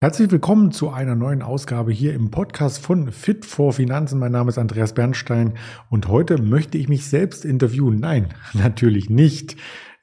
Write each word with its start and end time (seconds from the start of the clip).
Herzlich 0.00 0.30
willkommen 0.30 0.70
zu 0.70 0.90
einer 0.90 1.16
neuen 1.16 1.42
Ausgabe 1.42 1.90
hier 1.90 2.14
im 2.14 2.30
Podcast 2.30 2.80
von 2.80 3.10
Fit 3.10 3.44
for 3.44 3.72
Finanzen. 3.72 4.20
Mein 4.20 4.30
Name 4.30 4.50
ist 4.50 4.56
Andreas 4.56 4.94
Bernstein 4.94 5.54
und 5.90 6.06
heute 6.06 6.40
möchte 6.40 6.78
ich 6.78 6.88
mich 6.88 7.06
selbst 7.06 7.44
interviewen. 7.44 7.98
Nein, 7.98 8.28
natürlich 8.52 9.10
nicht. 9.10 9.56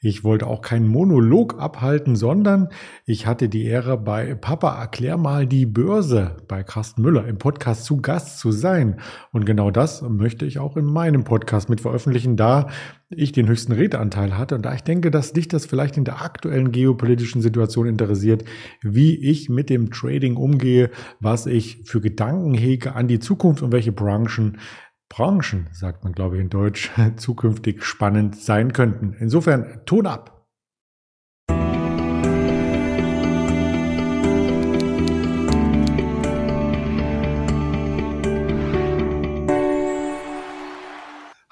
Ich 0.05 0.23
wollte 0.23 0.45
auch 0.45 0.61
keinen 0.61 0.87
Monolog 0.87 1.59
abhalten, 1.59 2.15
sondern 2.15 2.69
ich 3.07 3.25
hatte 3.25 3.49
die 3.49 3.65
Ehre, 3.65 3.97
bei 3.97 4.35
Papa 4.35 4.79
erklär 4.79 5.17
mal 5.17 5.47
die 5.47 5.65
Börse 5.65 6.37
bei 6.47 6.61
Carsten 6.61 7.01
Müller 7.01 7.27
im 7.27 7.39
Podcast 7.39 7.85
zu 7.85 7.97
Gast 7.97 8.37
zu 8.37 8.51
sein. 8.51 8.99
Und 9.31 9.47
genau 9.47 9.71
das 9.71 10.03
möchte 10.03 10.45
ich 10.45 10.59
auch 10.59 10.77
in 10.77 10.85
meinem 10.85 11.23
Podcast 11.23 11.69
mit 11.69 11.81
veröffentlichen, 11.81 12.37
da 12.37 12.67
ich 13.09 13.31
den 13.31 13.47
höchsten 13.47 13.71
Redeanteil 13.71 14.37
hatte 14.37 14.55
und 14.55 14.63
da 14.63 14.73
ich 14.75 14.81
denke, 14.81 15.09
dass 15.09 15.33
dich 15.33 15.47
das 15.47 15.65
vielleicht 15.65 15.97
in 15.97 16.05
der 16.05 16.21
aktuellen 16.21 16.71
geopolitischen 16.71 17.41
Situation 17.41 17.87
interessiert, 17.87 18.43
wie 18.81 19.15
ich 19.15 19.49
mit 19.49 19.69
dem 19.71 19.91
Trading 19.91 20.35
umgehe, 20.35 20.91
was 21.19 21.45
ich 21.45 21.81
für 21.85 22.01
Gedanken 22.01 22.53
hege 22.53 22.93
an 22.93 23.07
die 23.07 23.19
Zukunft 23.19 23.61
und 23.61 23.71
welche 23.71 23.91
Branchen 23.91 24.57
Branchen, 25.09 25.69
sagt 25.71 26.03
man 26.03 26.13
glaube 26.13 26.35
ich 26.35 26.41
in 26.41 26.49
Deutsch, 26.49 26.91
zukünftig 27.17 27.83
spannend 27.83 28.35
sein 28.35 28.73
könnten. 28.73 29.15
Insofern 29.19 29.81
Ton 29.85 30.07
ab. 30.07 30.35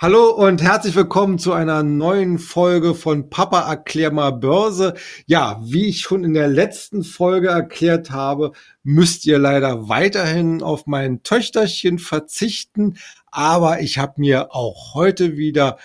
Hallo 0.03 0.31
und 0.31 0.61
herzlich 0.61 0.97
willkommen 0.97 1.39
zu 1.39 1.53
einer 1.53 1.81
neuen 1.81 2.37
Folge 2.37 2.93
von 2.93 3.29
Papa 3.29 3.69
erklär 3.69 4.11
mal 4.11 4.31
Börse. 4.31 4.95
Ja, 5.27 5.61
wie 5.63 5.87
ich 5.87 6.01
schon 6.01 6.25
in 6.25 6.33
der 6.33 6.49
letzten 6.49 7.05
Folge 7.05 7.47
erklärt 7.47 8.11
habe, 8.11 8.51
müsst 8.83 9.25
ihr 9.25 9.39
leider 9.39 9.87
weiterhin 9.87 10.61
auf 10.61 10.87
mein 10.87 11.23
Töchterchen 11.23 11.99
verzichten, 11.99 12.97
aber 13.33 13.81
ich 13.81 13.97
habe 13.97 14.13
mir 14.17 14.53
auch 14.53 14.93
heute 14.93 15.37
wieder 15.37 15.77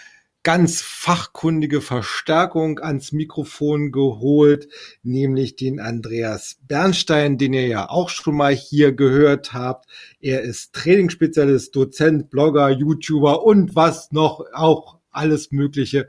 ganz 0.43 0.81
fachkundige 0.81 1.81
Verstärkung 1.81 2.79
ans 2.79 3.13
Mikrofon 3.13 3.91
geholt, 3.91 4.69
nämlich 5.03 5.57
den 5.57 5.81
Andreas 5.81 6.59
Bernstein, 6.67 7.39
den 7.39 7.53
ihr 7.55 7.67
ja 7.67 7.89
auch 7.89 8.09
schon 8.09 8.37
mal 8.37 8.55
hier 8.55 8.93
gehört 8.93 9.53
habt. 9.53 9.91
Er 10.21 10.43
ist 10.43 10.75
Trainingsspezialist, 10.75 11.75
Dozent, 11.75 12.31
Blogger, 12.31 12.71
YouTuber 12.71 13.45
und 13.45 13.75
was 13.75 14.13
noch 14.13 14.45
auch 14.53 14.99
alles 15.11 15.51
Mögliche. 15.51 16.09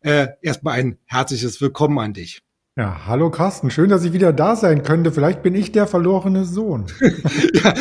Äh, 0.00 0.28
erstmal 0.40 0.78
ein 0.78 0.98
herzliches 1.04 1.60
Willkommen 1.60 1.98
an 1.98 2.12
dich. 2.12 2.45
Ja, 2.78 3.06
hallo 3.06 3.30
Carsten, 3.30 3.70
schön, 3.70 3.88
dass 3.88 4.04
ich 4.04 4.12
wieder 4.12 4.34
da 4.34 4.54
sein 4.54 4.82
könnte. 4.82 5.10
Vielleicht 5.10 5.42
bin 5.42 5.54
ich 5.54 5.72
der 5.72 5.86
verlorene 5.86 6.44
Sohn. 6.44 6.84
ja, 7.54 7.72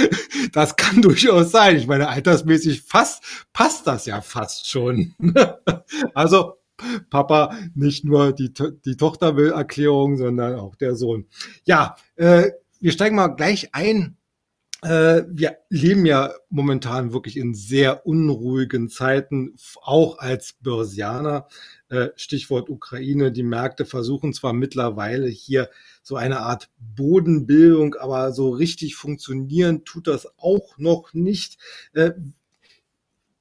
das 0.53 0.77
kann 0.77 1.01
durchaus 1.01 1.51
sein. 1.51 1.75
Ich 1.75 1.85
meine, 1.85 2.07
altersmäßig 2.07 2.83
fast 2.83 3.21
passt 3.51 3.87
das 3.87 4.05
ja 4.05 4.21
fast 4.21 4.69
schon. 4.69 5.13
also 6.13 6.53
Papa, 7.09 7.57
nicht 7.73 8.05
nur 8.05 8.31
die, 8.31 8.53
die 8.85 8.95
Tochter 8.95 9.35
will 9.35 9.51
Erklärung, 9.51 10.15
sondern 10.15 10.55
auch 10.55 10.77
der 10.77 10.95
Sohn. 10.95 11.27
Ja, 11.65 11.97
äh, 12.15 12.51
wir 12.79 12.93
steigen 12.93 13.17
mal 13.17 13.27
gleich 13.27 13.75
ein. 13.75 14.15
Äh, 14.85 15.25
wir 15.29 15.57
leben 15.69 16.05
ja 16.05 16.31
momentan 16.51 17.11
wirklich 17.11 17.37
in 17.37 17.55
sehr 17.55 18.05
unruhigen 18.05 18.87
Zeiten, 18.87 19.55
auch 19.81 20.19
als 20.19 20.53
Börsianer. 20.61 21.47
Äh, 21.89 22.09
Stichwort 22.15 22.69
Ukraine. 22.69 23.31
Die 23.31 23.41
Märkte 23.41 23.85
versuchen 23.85 24.31
zwar 24.31 24.53
mittlerweile 24.53 25.27
hier 25.27 25.71
so 26.03 26.17
eine 26.17 26.41
Art 26.41 26.69
Bodenbildung, 26.77 27.95
aber 27.95 28.31
so 28.31 28.51
richtig 28.51 28.95
funktionieren 28.95 29.85
tut 29.85 30.05
das 30.05 30.27
auch 30.37 30.77
noch 30.77 31.13
nicht. 31.13 31.57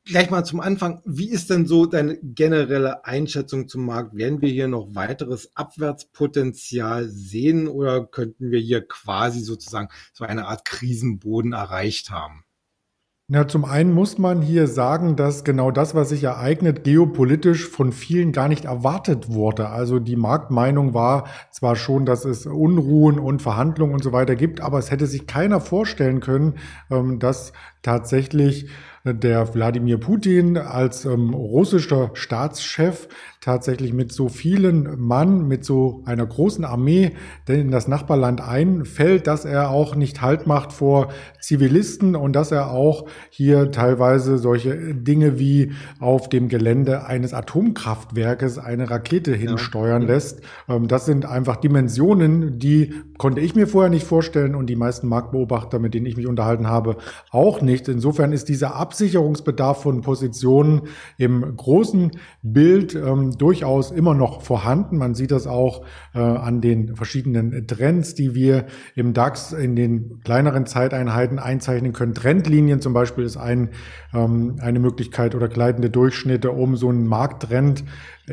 Gleich 0.06 0.30
mal 0.30 0.44
zum 0.44 0.60
Anfang, 0.60 1.00
wie 1.06 1.30
ist 1.30 1.48
denn 1.48 1.66
so 1.66 1.86
deine 1.86 2.18
generelle 2.18 3.06
Einschätzung 3.06 3.68
zum 3.68 3.86
Markt? 3.86 4.14
Werden 4.14 4.42
wir 4.42 4.50
hier 4.50 4.68
noch 4.68 4.94
weiteres 4.94 5.56
Abwärtspotenzial 5.56 7.08
sehen 7.08 7.68
oder 7.68 8.04
könnten 8.04 8.50
wir 8.50 8.60
hier 8.60 8.86
quasi 8.86 9.40
sozusagen 9.40 9.88
so 10.12 10.24
eine 10.24 10.46
Art 10.46 10.66
Krisenboden 10.66 11.54
erreicht 11.54 12.10
haben? 12.10 12.44
Ja, 13.28 13.48
zum 13.48 13.64
einen 13.64 13.94
muss 13.94 14.18
man 14.18 14.42
hier 14.42 14.66
sagen, 14.66 15.16
dass 15.16 15.44
genau 15.44 15.70
das, 15.70 15.94
was 15.94 16.10
sich 16.10 16.22
ereignet, 16.24 16.84
geopolitisch 16.84 17.66
von 17.66 17.90
vielen 17.90 18.32
gar 18.32 18.48
nicht 18.48 18.66
erwartet 18.66 19.32
wurde. 19.32 19.70
Also 19.70 19.98
die 19.98 20.16
Marktmeinung 20.16 20.92
war 20.92 21.28
zwar 21.50 21.76
schon, 21.76 22.04
dass 22.04 22.26
es 22.26 22.44
Unruhen 22.44 23.18
und 23.18 23.40
Verhandlungen 23.40 23.94
und 23.94 24.04
so 24.04 24.12
weiter 24.12 24.36
gibt, 24.36 24.60
aber 24.60 24.78
es 24.78 24.90
hätte 24.90 25.06
sich 25.06 25.26
keiner 25.26 25.62
vorstellen 25.62 26.20
können, 26.20 26.56
ähm, 26.90 27.18
dass 27.18 27.54
tatsächlich 27.80 28.68
der 29.04 29.54
Wladimir 29.54 29.98
Putin 29.98 30.56
als 30.56 31.04
ähm, 31.04 31.34
russischer 31.34 32.10
Staatschef 32.14 33.08
tatsächlich 33.44 33.92
mit 33.92 34.10
so 34.10 34.30
vielen 34.30 34.98
Mann, 34.98 35.46
mit 35.46 35.66
so 35.66 36.02
einer 36.06 36.24
großen 36.24 36.64
Armee 36.64 37.12
denn 37.46 37.60
in 37.60 37.70
das 37.70 37.88
Nachbarland 37.88 38.40
einfällt, 38.40 39.26
dass 39.26 39.44
er 39.44 39.68
auch 39.68 39.96
nicht 39.96 40.22
Halt 40.22 40.46
macht 40.46 40.72
vor 40.72 41.08
Zivilisten 41.40 42.16
und 42.16 42.32
dass 42.34 42.52
er 42.52 42.70
auch 42.70 43.04
hier 43.28 43.70
teilweise 43.70 44.38
solche 44.38 44.94
Dinge 44.94 45.38
wie 45.38 45.72
auf 46.00 46.30
dem 46.30 46.48
Gelände 46.48 47.04
eines 47.06 47.34
Atomkraftwerkes 47.34 48.58
eine 48.58 48.90
Rakete 48.90 49.34
hinsteuern 49.34 50.02
ja. 50.02 50.08
lässt. 50.08 50.40
Ähm, 50.66 50.88
das 50.88 51.04
sind 51.04 51.26
einfach 51.26 51.56
Dimensionen, 51.56 52.58
die 52.58 52.94
konnte 53.18 53.42
ich 53.42 53.54
mir 53.54 53.66
vorher 53.66 53.90
nicht 53.90 54.06
vorstellen 54.06 54.54
und 54.54 54.68
die 54.68 54.76
meisten 54.76 55.06
Marktbeobachter, 55.06 55.78
mit 55.78 55.92
denen 55.92 56.06
ich 56.06 56.16
mich 56.16 56.26
unterhalten 56.26 56.66
habe, 56.66 56.96
auch 57.30 57.60
nicht. 57.60 57.88
Insofern 57.88 58.32
ist 58.32 58.48
dieser 58.48 58.74
Absicherungsbedarf 58.76 59.82
von 59.82 60.00
Positionen 60.00 60.82
im 61.18 61.56
großen 61.56 62.12
Bild 62.42 62.94
ähm, 62.94 63.33
durchaus 63.36 63.90
immer 63.90 64.14
noch 64.14 64.42
vorhanden. 64.42 64.98
Man 64.98 65.14
sieht 65.14 65.30
das 65.30 65.46
auch 65.46 65.84
äh, 66.14 66.18
an 66.18 66.60
den 66.60 66.96
verschiedenen 66.96 67.66
Trends, 67.66 68.14
die 68.14 68.34
wir 68.34 68.66
im 68.94 69.12
DAX 69.12 69.52
in 69.52 69.76
den 69.76 70.20
kleineren 70.24 70.66
Zeiteinheiten 70.66 71.38
einzeichnen 71.38 71.92
können. 71.92 72.14
Trendlinien 72.14 72.80
zum 72.80 72.92
Beispiel 72.92 73.24
ist 73.24 73.36
ein, 73.36 73.70
ähm, 74.12 74.56
eine 74.60 74.78
Möglichkeit 74.78 75.34
oder 75.34 75.48
gleitende 75.48 75.90
Durchschnitte, 75.90 76.50
um 76.50 76.76
so 76.76 76.88
einen 76.88 77.06
Markttrend 77.06 77.84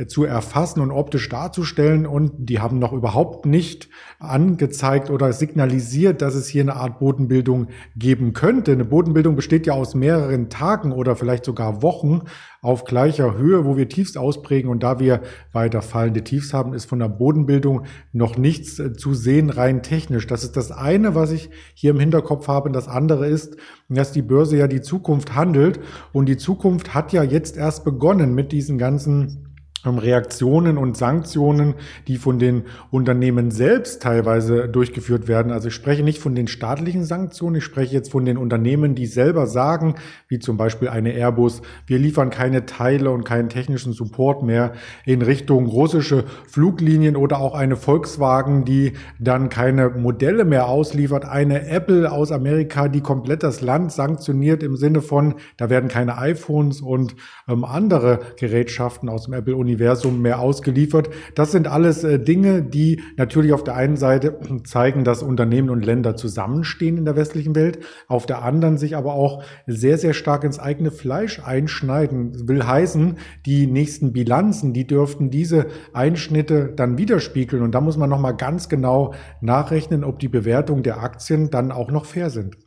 zu 0.07 0.23
erfassen 0.23 0.79
und 0.79 0.91
optisch 0.91 1.27
darzustellen. 1.27 2.05
Und 2.05 2.31
die 2.37 2.59
haben 2.59 2.79
noch 2.79 2.93
überhaupt 2.93 3.45
nicht 3.45 3.89
angezeigt 4.19 5.09
oder 5.09 5.33
signalisiert, 5.33 6.21
dass 6.21 6.35
es 6.35 6.47
hier 6.47 6.61
eine 6.61 6.75
Art 6.75 6.99
Bodenbildung 6.99 7.67
geben 7.95 8.33
könnte. 8.33 8.71
Eine 8.71 8.85
Bodenbildung 8.85 9.35
besteht 9.35 9.67
ja 9.67 9.73
aus 9.73 9.93
mehreren 9.93 10.49
Tagen 10.49 10.91
oder 10.93 11.15
vielleicht 11.15 11.43
sogar 11.43 11.81
Wochen 11.81 12.21
auf 12.61 12.85
gleicher 12.85 13.37
Höhe, 13.37 13.65
wo 13.65 13.75
wir 13.75 13.89
Tiefs 13.89 14.15
ausprägen. 14.15 14.69
Und 14.69 14.83
da 14.83 14.99
wir 14.99 15.21
weiter 15.51 15.81
fallende 15.81 16.23
Tiefs 16.23 16.53
haben, 16.53 16.73
ist 16.73 16.85
von 16.85 16.99
der 16.99 17.09
Bodenbildung 17.09 17.83
noch 18.13 18.37
nichts 18.37 18.79
äh, 18.79 18.93
zu 18.93 19.13
sehen, 19.13 19.49
rein 19.49 19.83
technisch. 19.83 20.27
Das 20.27 20.43
ist 20.43 20.55
das 20.55 20.71
eine, 20.71 21.15
was 21.15 21.31
ich 21.31 21.49
hier 21.73 21.91
im 21.91 21.99
Hinterkopf 21.99 22.47
habe. 22.47 22.69
Und 22.69 22.73
das 22.73 22.87
andere 22.87 23.27
ist, 23.27 23.57
dass 23.89 24.11
die 24.11 24.21
Börse 24.21 24.57
ja 24.57 24.67
die 24.67 24.81
Zukunft 24.81 25.35
handelt. 25.35 25.79
Und 26.13 26.29
die 26.29 26.37
Zukunft 26.37 26.93
hat 26.93 27.11
ja 27.11 27.23
jetzt 27.23 27.57
erst 27.57 27.83
begonnen 27.83 28.35
mit 28.35 28.51
diesen 28.51 28.77
ganzen 28.77 29.50
Reaktionen 29.85 30.77
und 30.77 30.95
Sanktionen, 30.95 31.73
die 32.07 32.17
von 32.17 32.37
den 32.37 32.63
Unternehmen 32.91 33.49
selbst 33.49 34.01
teilweise 34.01 34.69
durchgeführt 34.69 35.27
werden. 35.27 35.51
Also 35.51 35.69
ich 35.69 35.73
spreche 35.73 36.03
nicht 36.03 36.19
von 36.19 36.35
den 36.35 36.47
staatlichen 36.47 37.03
Sanktionen, 37.03 37.55
ich 37.55 37.63
spreche 37.63 37.93
jetzt 37.93 38.11
von 38.11 38.23
den 38.25 38.37
Unternehmen, 38.37 38.93
die 38.93 39.07
selber 39.07 39.47
sagen, 39.47 39.95
wie 40.27 40.37
zum 40.37 40.55
Beispiel 40.55 40.87
eine 40.87 41.13
Airbus, 41.13 41.63
wir 41.87 41.97
liefern 41.97 42.29
keine 42.29 42.67
Teile 42.67 43.09
und 43.09 43.23
keinen 43.23 43.49
technischen 43.49 43.93
Support 43.93 44.43
mehr 44.43 44.73
in 45.05 45.23
Richtung 45.23 45.65
russische 45.65 46.25
Fluglinien 46.47 47.15
oder 47.15 47.39
auch 47.39 47.55
eine 47.55 47.75
Volkswagen, 47.75 48.65
die 48.65 48.93
dann 49.19 49.49
keine 49.49 49.89
Modelle 49.89 50.45
mehr 50.45 50.67
ausliefert, 50.67 51.25
eine 51.25 51.67
Apple 51.67 52.11
aus 52.11 52.31
Amerika, 52.31 52.87
die 52.87 53.01
komplett 53.01 53.41
das 53.41 53.61
Land 53.61 53.91
sanktioniert 53.91 54.61
im 54.61 54.75
Sinne 54.75 55.01
von, 55.01 55.35
da 55.57 55.71
werden 55.71 55.89
keine 55.89 56.19
iPhones 56.19 56.81
und 56.81 57.15
ähm, 57.47 57.65
andere 57.65 58.19
Gerätschaften 58.37 59.09
aus 59.09 59.25
dem 59.25 59.33
Apple-Universum 59.33 59.70
Universum 59.71 60.21
mehr 60.21 60.39
ausgeliefert. 60.39 61.09
Das 61.33 61.51
sind 61.53 61.67
alles 61.67 62.03
äh, 62.03 62.19
Dinge, 62.19 62.61
die 62.61 63.01
natürlich 63.15 63.53
auf 63.53 63.63
der 63.63 63.75
einen 63.75 63.95
Seite 63.95 64.37
zeigen, 64.65 65.05
dass 65.05 65.23
Unternehmen 65.23 65.69
und 65.69 65.85
Länder 65.85 66.17
zusammenstehen 66.17 66.97
in 66.97 67.05
der 67.05 67.15
westlichen 67.15 67.55
Welt, 67.55 67.79
auf 68.07 68.25
der 68.25 68.43
anderen 68.43 68.77
sich 68.77 68.97
aber 68.97 69.13
auch 69.13 69.43
sehr, 69.67 69.97
sehr 69.97 70.13
stark 70.13 70.43
ins 70.43 70.59
eigene 70.59 70.91
Fleisch 70.91 71.39
einschneiden. 71.39 72.49
Will 72.49 72.67
heißen, 72.67 73.17
die 73.45 73.65
nächsten 73.65 74.11
Bilanzen, 74.11 74.73
die 74.73 74.85
dürften 74.85 75.29
diese 75.29 75.67
Einschnitte 75.93 76.73
dann 76.75 76.97
widerspiegeln. 76.97 77.63
Und 77.63 77.73
da 77.73 77.79
muss 77.79 77.97
man 77.97 78.09
nochmal 78.09 78.35
ganz 78.35 78.67
genau 78.67 79.13
nachrechnen, 79.39 80.03
ob 80.03 80.19
die 80.19 80.27
Bewertung 80.27 80.83
der 80.83 81.01
Aktien 81.01 81.49
dann 81.49 81.71
auch 81.71 81.91
noch 81.91 82.05
fair 82.05 82.29
sind. 82.29 82.57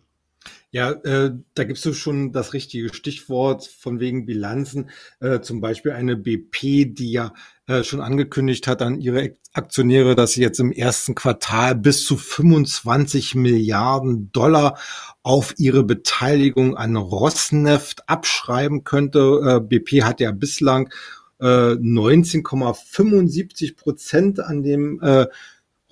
Ja, 0.75 0.91
äh, 0.91 1.31
da 1.55 1.63
gibst 1.63 1.87
du 1.87 1.93
schon 1.93 2.33
das 2.33 2.53
richtige 2.53 2.93
Stichwort 2.93 3.65
von 3.65 4.01
wegen 4.01 4.27
Bilanzen. 4.27 4.91
Äh, 5.21 5.41
zum 5.41 5.61
Beispiel 5.61 5.93
eine 5.93 6.17
BP, 6.17 6.93
die 6.93 7.13
ja 7.13 7.33
äh, 7.69 7.85
schon 7.85 8.01
angekündigt 8.01 8.67
hat 8.67 8.83
an 8.83 9.01
ihre 9.01 9.35
Aktionäre, 9.53 10.17
dass 10.17 10.33
sie 10.33 10.43
jetzt 10.43 10.59
im 10.59 10.73
ersten 10.73 11.15
Quartal 11.15 11.77
bis 11.77 12.05
zu 12.05 12.17
25 12.17 13.37
Milliarden 13.37 14.33
Dollar 14.33 14.77
auf 15.23 15.55
ihre 15.59 15.85
Beteiligung 15.85 16.77
an 16.77 16.97
Rosneft 16.97 18.09
abschreiben 18.09 18.83
könnte. 18.83 19.43
Äh, 19.47 19.61
BP 19.61 20.03
hat 20.03 20.19
ja 20.19 20.33
bislang 20.33 20.93
19,75 21.41 23.71
äh, 23.71 23.75
Prozent 23.75 24.41
an 24.41 24.65
dem 24.65 25.01
äh, 25.03 25.27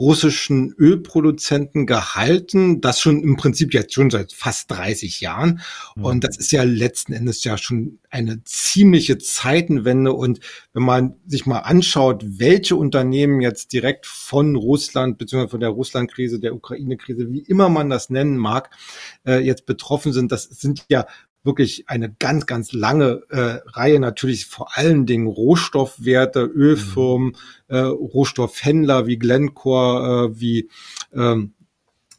russischen 0.03 0.75
Ölproduzenten 0.77 1.87
gehalten, 1.87 2.81
das 2.81 3.01
schon 3.01 3.23
im 3.23 3.37
Prinzip 3.37 3.73
jetzt 3.73 3.95
schon 3.95 4.11
seit 4.11 4.33
fast 4.33 4.69
30 4.73 5.21
Jahren. 5.21 5.61
Mhm. 5.95 6.05
Und 6.05 6.25
das 6.25 6.37
ist 6.37 6.51
ja 6.51 6.65
letzten 6.65 7.13
Endes 7.13 7.45
ja 7.45 7.57
schon 7.57 8.01
eine 8.11 8.43
ziemliche 8.43 9.19
Zeitenwende. 9.19 10.13
Und 10.13 10.41
wenn 10.73 10.83
man 10.83 11.15
sich 11.27 11.47
mal 11.47 11.61
anschaut, 11.61 12.25
welche 12.27 12.75
Unternehmen 12.75 13.41
jetzt 13.41 13.73
direkt 13.73 14.07
von 14.07 14.57
Russland 14.57 15.19
beziehungsweise 15.19 15.51
von 15.51 15.61
der 15.61 15.69
Russlandkrise, 15.69 16.41
der 16.41 16.57
Ukraine-Krise, 16.57 17.31
wie 17.31 17.43
immer 17.43 17.69
man 17.69 17.89
das 17.89 18.11
nennen 18.11 18.37
mag, 18.37 18.71
äh, 19.25 19.39
jetzt 19.39 19.67
betroffen 19.67 20.13
sind, 20.13 20.33
das 20.33 20.43
sind 20.43 20.85
ja 20.89 21.07
wirklich 21.45 21.89
eine 21.89 22.13
ganz, 22.13 22.47
ganz 22.47 22.73
lange 22.73 23.23
äh, 23.31 23.59
Reihe, 23.67 23.99
natürlich 23.99 24.47
vor 24.47 24.77
allen 24.77 25.07
Dingen 25.07 25.27
Rohstoffwerte, 25.27 26.43
Ölfirmen, 26.43 27.29
mhm. 27.29 27.35
äh, 27.69 27.79
Rohstoffhändler 27.81 29.07
wie 29.07 29.19
Glencore, 29.19 30.31
äh, 30.31 30.41
wie 30.41 30.69
ähm, 31.15 31.55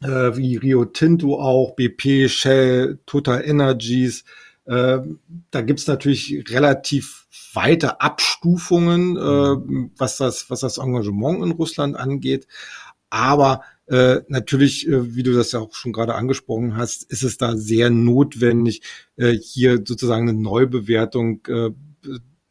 äh, 0.02 0.36
wie 0.36 0.56
Rio 0.56 0.84
Tinto 0.84 1.40
auch, 1.40 1.74
BP, 1.74 2.28
Shell, 2.28 2.98
Total 3.06 3.42
Energies. 3.44 4.24
Äh, 4.66 4.98
da 5.50 5.60
gibt's 5.62 5.86
natürlich 5.86 6.44
relativ 6.50 7.26
weite 7.54 8.00
Abstufungen, 8.00 9.16
äh, 9.16 9.20
mhm. 9.20 9.90
was, 9.96 10.16
das, 10.18 10.50
was 10.50 10.60
das 10.60 10.78
Engagement 10.78 11.42
in 11.42 11.52
Russland 11.52 11.96
angeht. 11.96 12.46
Aber 13.14 13.62
äh, 13.86 14.22
natürlich, 14.26 14.88
äh, 14.88 15.14
wie 15.14 15.22
du 15.22 15.32
das 15.32 15.52
ja 15.52 15.60
auch 15.60 15.72
schon 15.72 15.92
gerade 15.92 16.16
angesprochen 16.16 16.76
hast, 16.76 17.04
ist 17.04 17.22
es 17.22 17.38
da 17.38 17.56
sehr 17.56 17.88
notwendig, 17.88 18.82
äh, 19.16 19.30
hier 19.30 19.84
sozusagen 19.86 20.28
eine 20.28 20.36
Neubewertung 20.36 21.46
äh, 21.46 21.70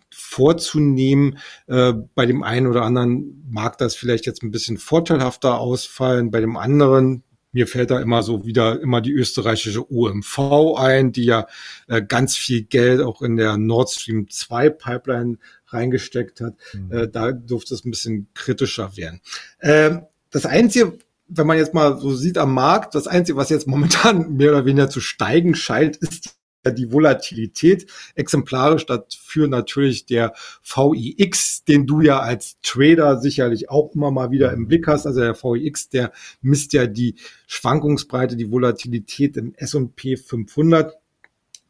vorzunehmen. 0.09 1.37
Äh, 1.67 1.91
bei 2.15 2.25
dem 2.25 2.43
einen 2.43 2.67
oder 2.67 2.83
anderen 2.83 3.43
mag 3.49 3.77
das 3.77 3.95
vielleicht 3.95 4.25
jetzt 4.25 4.41
ein 4.41 4.51
bisschen 4.51 4.77
vorteilhafter 4.77 5.59
ausfallen, 5.59 6.31
bei 6.31 6.39
dem 6.39 6.55
anderen 6.55 7.23
mir 7.51 7.67
fällt 7.67 7.91
da 7.91 7.99
immer 7.99 8.23
so 8.23 8.45
wieder 8.47 8.81
immer 8.81 8.99
die 8.99 9.11
österreichische 9.11 9.91
OMV 9.91 10.75
ein, 10.75 11.11
die 11.11 11.25
ja 11.25 11.45
äh, 11.87 12.01
ganz 12.01 12.35
viel 12.35 12.63
Geld 12.63 12.99
auch 13.01 13.21
in 13.21 13.35
der 13.35 13.57
Nord 13.57 13.91
Stream 13.91 14.27
2 14.27 14.69
Pipeline 14.69 15.37
reingesteckt 15.67 16.41
hat. 16.41 16.55
Mhm. 16.73 16.91
Äh, 16.91 17.07
da 17.09 17.31
durfte 17.31 17.75
es 17.75 17.85
ein 17.85 17.91
bisschen 17.91 18.27
kritischer 18.33 18.97
werden. 18.97 19.21
Äh, 19.59 19.99
das 20.33 20.45
Einzige, 20.45 20.97
wenn 21.27 21.47
man 21.47 21.57
jetzt 21.57 21.73
mal 21.73 21.97
so 21.97 22.13
sieht 22.13 22.37
am 22.37 22.53
Markt, 22.53 22.95
das 22.95 23.07
Einzige, 23.07 23.37
was 23.37 23.49
jetzt 23.49 23.67
momentan 23.67 24.33
mehr 24.35 24.51
oder 24.51 24.65
weniger 24.65 24.89
zu 24.89 24.99
steigen 24.99 25.55
scheint, 25.55 25.95
ist 25.97 26.35
die 26.65 26.91
Volatilität. 26.91 27.91
Exemplarisch 28.15 28.85
dafür 28.85 29.47
natürlich 29.47 30.05
der 30.05 30.33
VIX, 30.63 31.65
den 31.65 31.85
du 31.85 31.99
ja 31.99 32.19
als 32.19 32.55
Trader 32.61 33.19
sicherlich 33.19 33.69
auch 33.69 33.93
immer 33.93 34.11
mal 34.11 34.31
wieder 34.31 34.53
im 34.53 34.67
Blick 34.67 34.87
hast. 34.87 35.05
Also 35.05 35.19
der 35.19 35.35
VIX, 35.35 35.89
der 35.89 36.11
misst 36.41 36.71
ja 36.73 36.87
die 36.87 37.15
Schwankungsbreite, 37.47 38.37
die 38.37 38.49
Volatilität 38.49 39.35
im 39.35 39.53
S&P 39.55 40.15
500. 40.15 40.95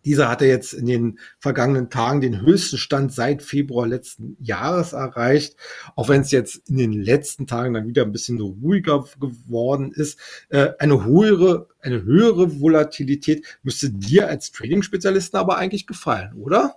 Dieser 0.05 0.29
hatte 0.29 0.45
jetzt 0.45 0.73
in 0.73 0.85
den 0.85 1.19
vergangenen 1.39 1.89
Tagen 1.89 2.21
den 2.21 2.41
höchsten 2.41 2.77
Stand 2.77 3.13
seit 3.13 3.41
Februar 3.41 3.88
letzten 3.88 4.38
Jahres 4.39 4.94
erreicht. 4.94 5.55
Auch 5.95 6.09
wenn 6.09 6.21
es 6.21 6.31
jetzt 6.31 6.69
in 6.69 6.77
den 6.77 6.94
letzten 6.94 7.47
Tagen 7.47 7.73
dann 7.73 7.88
wieder 7.88 8.03
ein 8.03 8.11
bisschen 8.11 8.39
ruhiger 8.39 9.05
geworden 9.19 9.91
ist. 9.94 10.19
Äh, 10.50 10.71
eine 10.79 11.05
höhere, 11.05 11.67
eine 11.79 12.03
höhere 12.03 12.59
Volatilität 12.59 13.45
müsste 13.63 13.89
dir 13.89 14.27
als 14.27 14.51
Trading-Spezialisten 14.51 15.38
aber 15.38 15.57
eigentlich 15.57 15.88
gefallen, 15.88 16.33
oder? 16.33 16.75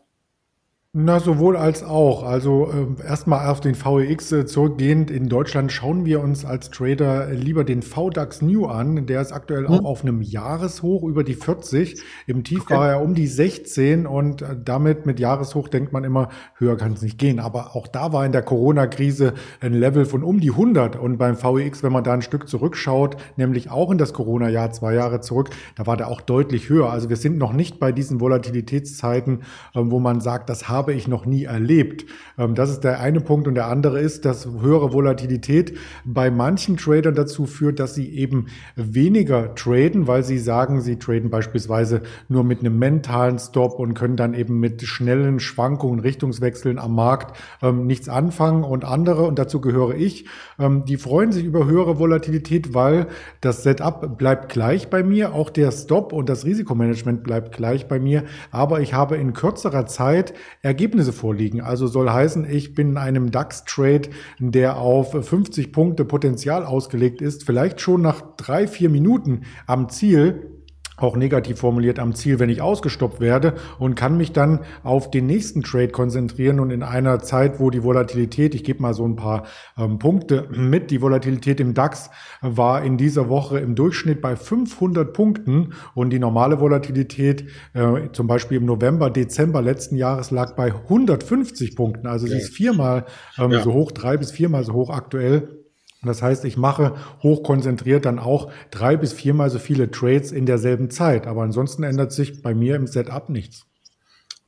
Na, 0.98 1.20
sowohl 1.20 1.58
als 1.58 1.84
auch. 1.84 2.22
Also 2.22 2.72
äh, 2.72 3.06
erstmal 3.06 3.50
auf 3.50 3.60
den 3.60 3.74
VEX 3.74 4.32
äh, 4.32 4.46
zurückgehend. 4.46 5.10
In 5.10 5.28
Deutschland 5.28 5.70
schauen 5.70 6.06
wir 6.06 6.22
uns 6.22 6.46
als 6.46 6.70
Trader 6.70 7.34
lieber 7.34 7.64
den 7.64 7.82
VDAX 7.82 8.40
New 8.40 8.64
an. 8.64 9.04
Der 9.04 9.20
ist 9.20 9.30
aktuell 9.30 9.68
hm. 9.68 9.74
auch 9.74 9.84
auf 9.84 10.00
einem 10.00 10.22
Jahreshoch 10.22 11.02
über 11.02 11.22
die 11.22 11.34
40. 11.34 12.02
Im 12.26 12.44
Tief 12.44 12.62
okay. 12.62 12.76
war 12.76 12.88
er 12.88 13.02
um 13.02 13.14
die 13.14 13.26
16 13.26 14.06
und 14.06 14.40
äh, 14.40 14.56
damit 14.58 15.04
mit 15.04 15.20
Jahreshoch 15.20 15.68
denkt 15.68 15.92
man 15.92 16.02
immer, 16.02 16.30
höher 16.54 16.78
kann 16.78 16.94
es 16.94 17.02
nicht 17.02 17.18
gehen. 17.18 17.40
Aber 17.40 17.76
auch 17.76 17.88
da 17.88 18.14
war 18.14 18.24
in 18.24 18.32
der 18.32 18.40
Corona-Krise 18.40 19.34
ein 19.60 19.74
Level 19.74 20.06
von 20.06 20.22
um 20.22 20.40
die 20.40 20.52
100. 20.52 20.96
Und 20.96 21.18
beim 21.18 21.36
VEX, 21.36 21.82
wenn 21.82 21.92
man 21.92 22.04
da 22.04 22.14
ein 22.14 22.22
Stück 22.22 22.48
zurückschaut, 22.48 23.18
nämlich 23.36 23.70
auch 23.70 23.90
in 23.90 23.98
das 23.98 24.14
Corona-Jahr 24.14 24.72
zwei 24.72 24.94
Jahre 24.94 25.20
zurück, 25.20 25.50
da 25.74 25.86
war 25.86 25.98
der 25.98 26.08
auch 26.08 26.22
deutlich 26.22 26.70
höher. 26.70 26.88
Also 26.88 27.10
wir 27.10 27.16
sind 27.16 27.36
noch 27.36 27.52
nicht 27.52 27.78
bei 27.78 27.92
diesen 27.92 28.18
Volatilitätszeiten, 28.18 29.40
äh, 29.74 29.80
wo 29.82 30.00
man 30.00 30.22
sagt, 30.22 30.48
das 30.48 30.70
haben 30.70 30.85
habe 30.86 30.94
ich 30.94 31.08
noch 31.08 31.26
nie 31.26 31.42
erlebt. 31.42 32.06
Ähm, 32.38 32.54
das 32.54 32.70
ist 32.70 32.84
der 32.84 33.00
eine 33.00 33.20
Punkt. 33.20 33.48
Und 33.48 33.56
der 33.56 33.66
andere 33.66 33.98
ist, 33.98 34.24
dass 34.24 34.46
höhere 34.46 34.92
Volatilität 34.92 35.76
bei 36.04 36.30
manchen 36.30 36.76
Tradern 36.76 37.16
dazu 37.16 37.46
führt, 37.46 37.80
dass 37.80 37.96
sie 37.96 38.08
eben 38.14 38.46
weniger 38.76 39.56
traden, 39.56 40.06
weil 40.06 40.22
sie 40.22 40.38
sagen, 40.38 40.80
sie 40.80 40.96
traden 40.96 41.28
beispielsweise 41.28 42.02
nur 42.28 42.44
mit 42.44 42.60
einem 42.60 42.78
mentalen 42.78 43.40
Stop 43.40 43.80
und 43.80 43.94
können 43.94 44.16
dann 44.16 44.32
eben 44.32 44.60
mit 44.60 44.82
schnellen 44.82 45.40
Schwankungen, 45.40 45.98
Richtungswechseln 45.98 46.78
am 46.78 46.94
Markt 46.94 47.36
ähm, 47.62 47.88
nichts 47.88 48.08
anfangen. 48.08 48.62
Und 48.62 48.84
andere, 48.84 49.24
und 49.24 49.40
dazu 49.40 49.60
gehöre 49.60 49.96
ich, 49.96 50.26
ähm, 50.60 50.84
die 50.84 50.98
freuen 50.98 51.32
sich 51.32 51.44
über 51.44 51.66
höhere 51.66 51.98
Volatilität, 51.98 52.74
weil 52.74 53.08
das 53.40 53.64
Setup 53.64 54.16
bleibt 54.16 54.52
gleich 54.52 54.88
bei 54.88 55.02
mir, 55.02 55.34
auch 55.34 55.50
der 55.50 55.72
Stop 55.72 56.12
und 56.12 56.28
das 56.28 56.44
Risikomanagement 56.44 57.24
bleibt 57.24 57.56
gleich 57.56 57.88
bei 57.88 57.98
mir, 57.98 58.22
aber 58.52 58.80
ich 58.80 58.94
habe 58.94 59.16
in 59.16 59.32
kürzerer 59.32 59.86
Zeit 59.86 60.32
Ergebnisse 60.76 61.14
vorliegen. 61.14 61.62
Also 61.62 61.86
soll 61.86 62.10
heißen, 62.10 62.46
ich 62.50 62.74
bin 62.74 62.90
in 62.90 62.96
einem 62.98 63.30
DAX-Trade, 63.30 64.10
der 64.38 64.76
auf 64.76 65.12
50 65.12 65.72
Punkte 65.72 66.04
Potenzial 66.04 66.66
ausgelegt 66.66 67.22
ist, 67.22 67.44
vielleicht 67.44 67.80
schon 67.80 68.02
nach 68.02 68.20
drei, 68.36 68.66
vier 68.66 68.90
Minuten 68.90 69.44
am 69.66 69.88
Ziel 69.88 70.55
auch 70.96 71.16
negativ 71.16 71.58
formuliert 71.58 71.98
am 71.98 72.14
Ziel, 72.14 72.38
wenn 72.38 72.48
ich 72.48 72.62
ausgestoppt 72.62 73.20
werde 73.20 73.54
und 73.78 73.94
kann 73.94 74.16
mich 74.16 74.32
dann 74.32 74.60
auf 74.82 75.10
den 75.10 75.26
nächsten 75.26 75.62
Trade 75.62 75.88
konzentrieren 75.88 76.60
und 76.60 76.70
in 76.70 76.82
einer 76.82 77.20
Zeit, 77.20 77.60
wo 77.60 77.70
die 77.70 77.82
Volatilität, 77.82 78.54
ich 78.54 78.64
gebe 78.64 78.82
mal 78.82 78.94
so 78.94 79.06
ein 79.06 79.16
paar 79.16 79.44
ähm, 79.76 79.98
Punkte 79.98 80.48
mit, 80.56 80.90
die 80.90 81.02
Volatilität 81.02 81.60
im 81.60 81.74
DAX 81.74 82.10
war 82.40 82.82
in 82.82 82.96
dieser 82.96 83.28
Woche 83.28 83.58
im 83.58 83.74
Durchschnitt 83.74 84.20
bei 84.20 84.36
500 84.36 85.12
Punkten 85.12 85.74
und 85.94 86.10
die 86.10 86.18
normale 86.18 86.60
Volatilität 86.60 87.46
äh, 87.74 88.10
zum 88.12 88.26
Beispiel 88.26 88.58
im 88.58 88.64
November, 88.64 89.10
Dezember 89.10 89.62
letzten 89.62 89.96
Jahres 89.96 90.30
lag 90.30 90.56
bei 90.56 90.72
150 90.72 91.76
Punkten. 91.76 92.06
Also 92.06 92.26
sie 92.26 92.36
ist 92.36 92.54
viermal 92.54 93.04
ähm, 93.38 93.50
ja. 93.50 93.62
so 93.62 93.72
hoch, 93.72 93.92
drei 93.92 94.16
bis 94.16 94.30
viermal 94.30 94.64
so 94.64 94.72
hoch 94.72 94.90
aktuell 94.90 95.65
das 96.02 96.22
heißt, 96.22 96.44
ich 96.44 96.56
mache 96.56 96.94
hochkonzentriert 97.22 98.04
dann 98.04 98.18
auch 98.18 98.50
drei 98.70 98.96
bis 98.96 99.12
viermal 99.12 99.50
so 99.50 99.58
viele 99.58 99.90
Trades 99.90 100.32
in 100.32 100.46
derselben 100.46 100.90
Zeit. 100.90 101.26
Aber 101.26 101.42
ansonsten 101.42 101.82
ändert 101.82 102.12
sich 102.12 102.42
bei 102.42 102.54
mir 102.54 102.76
im 102.76 102.86
Setup 102.86 103.28
nichts. 103.28 103.66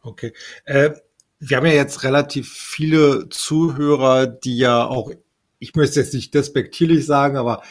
Okay. 0.03 0.33
Äh, 0.65 0.91
wir 1.41 1.57
haben 1.57 1.67
ja 1.67 1.73
jetzt 1.73 2.05
relativ 2.05 2.53
viele 2.53 3.29
Zuhörer, 3.29 4.27
die 4.27 4.59
ja 4.59 4.85
auch, 4.85 5.11
ich 5.59 5.75
möchte 5.75 6.01
jetzt 6.01 6.15
nicht 6.15 6.35
despektierlich 6.35 7.07
sagen, 7.07 7.37
aber 7.37 7.63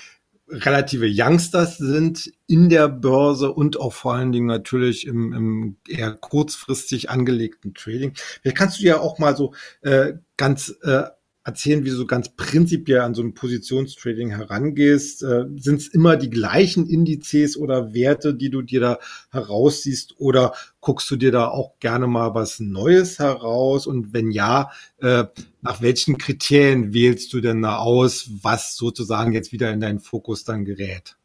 relative 0.50 1.08
Youngsters 1.10 1.78
sind 1.78 2.32
in 2.48 2.70
der 2.70 2.88
Börse 2.88 3.52
und 3.52 3.80
auch 3.80 3.92
vor 3.92 4.14
allen 4.14 4.32
Dingen 4.32 4.48
natürlich 4.48 5.06
im, 5.06 5.34
im 5.34 5.78
eher 5.88 6.14
kurzfristig 6.14 7.10
angelegten 7.10 7.74
Trading. 7.74 8.14
Vielleicht 8.16 8.58
kannst 8.58 8.80
du 8.80 8.86
ja 8.86 9.00
auch 9.00 9.20
mal 9.20 9.36
so 9.36 9.54
äh, 9.82 10.14
ganz 10.38 10.74
äh, 10.84 11.04
erzählen, 11.48 11.86
wie 11.86 11.90
du 11.90 11.96
so 11.96 12.06
ganz 12.06 12.28
prinzipiell 12.36 13.00
an 13.00 13.16
so 13.16 13.24
ein 13.24 13.34
Positionstrading 13.34 14.32
herangehst. 14.32 15.24
Äh, 15.24 15.46
Sind 15.56 15.80
es 15.80 15.88
immer 15.88 16.18
die 16.18 16.30
gleichen 16.30 16.90
Indizes 16.90 17.56
oder 17.56 17.94
Werte, 17.94 18.36
die 18.36 18.50
du 18.50 18.62
dir 18.62 18.82
da 18.82 19.00
heraussiehst 19.32 20.16
oder 20.18 20.54
guckst 20.82 21.10
du 21.10 21.16
dir 21.16 21.32
da 21.32 21.48
auch 21.48 21.80
gerne 21.80 22.06
mal 22.06 22.36
was 22.36 22.60
Neues 22.60 23.20
heraus? 23.20 23.88
Und 23.88 24.14
wenn 24.14 24.30
ja, 24.30 24.72
äh, 24.98 25.24
nach 25.62 25.82
welchen 25.82 26.18
Kriterien 26.18 26.94
wählst 26.94 27.32
du 27.32 27.40
denn 27.40 27.62
da 27.62 27.78
aus, 27.78 28.30
was 28.42 28.76
sozusagen 28.76 29.32
jetzt 29.32 29.54
wieder 29.54 29.72
in 29.72 29.80
deinen 29.80 30.02
Fokus 30.02 30.44
dann 30.44 30.66
gerät? 30.66 31.16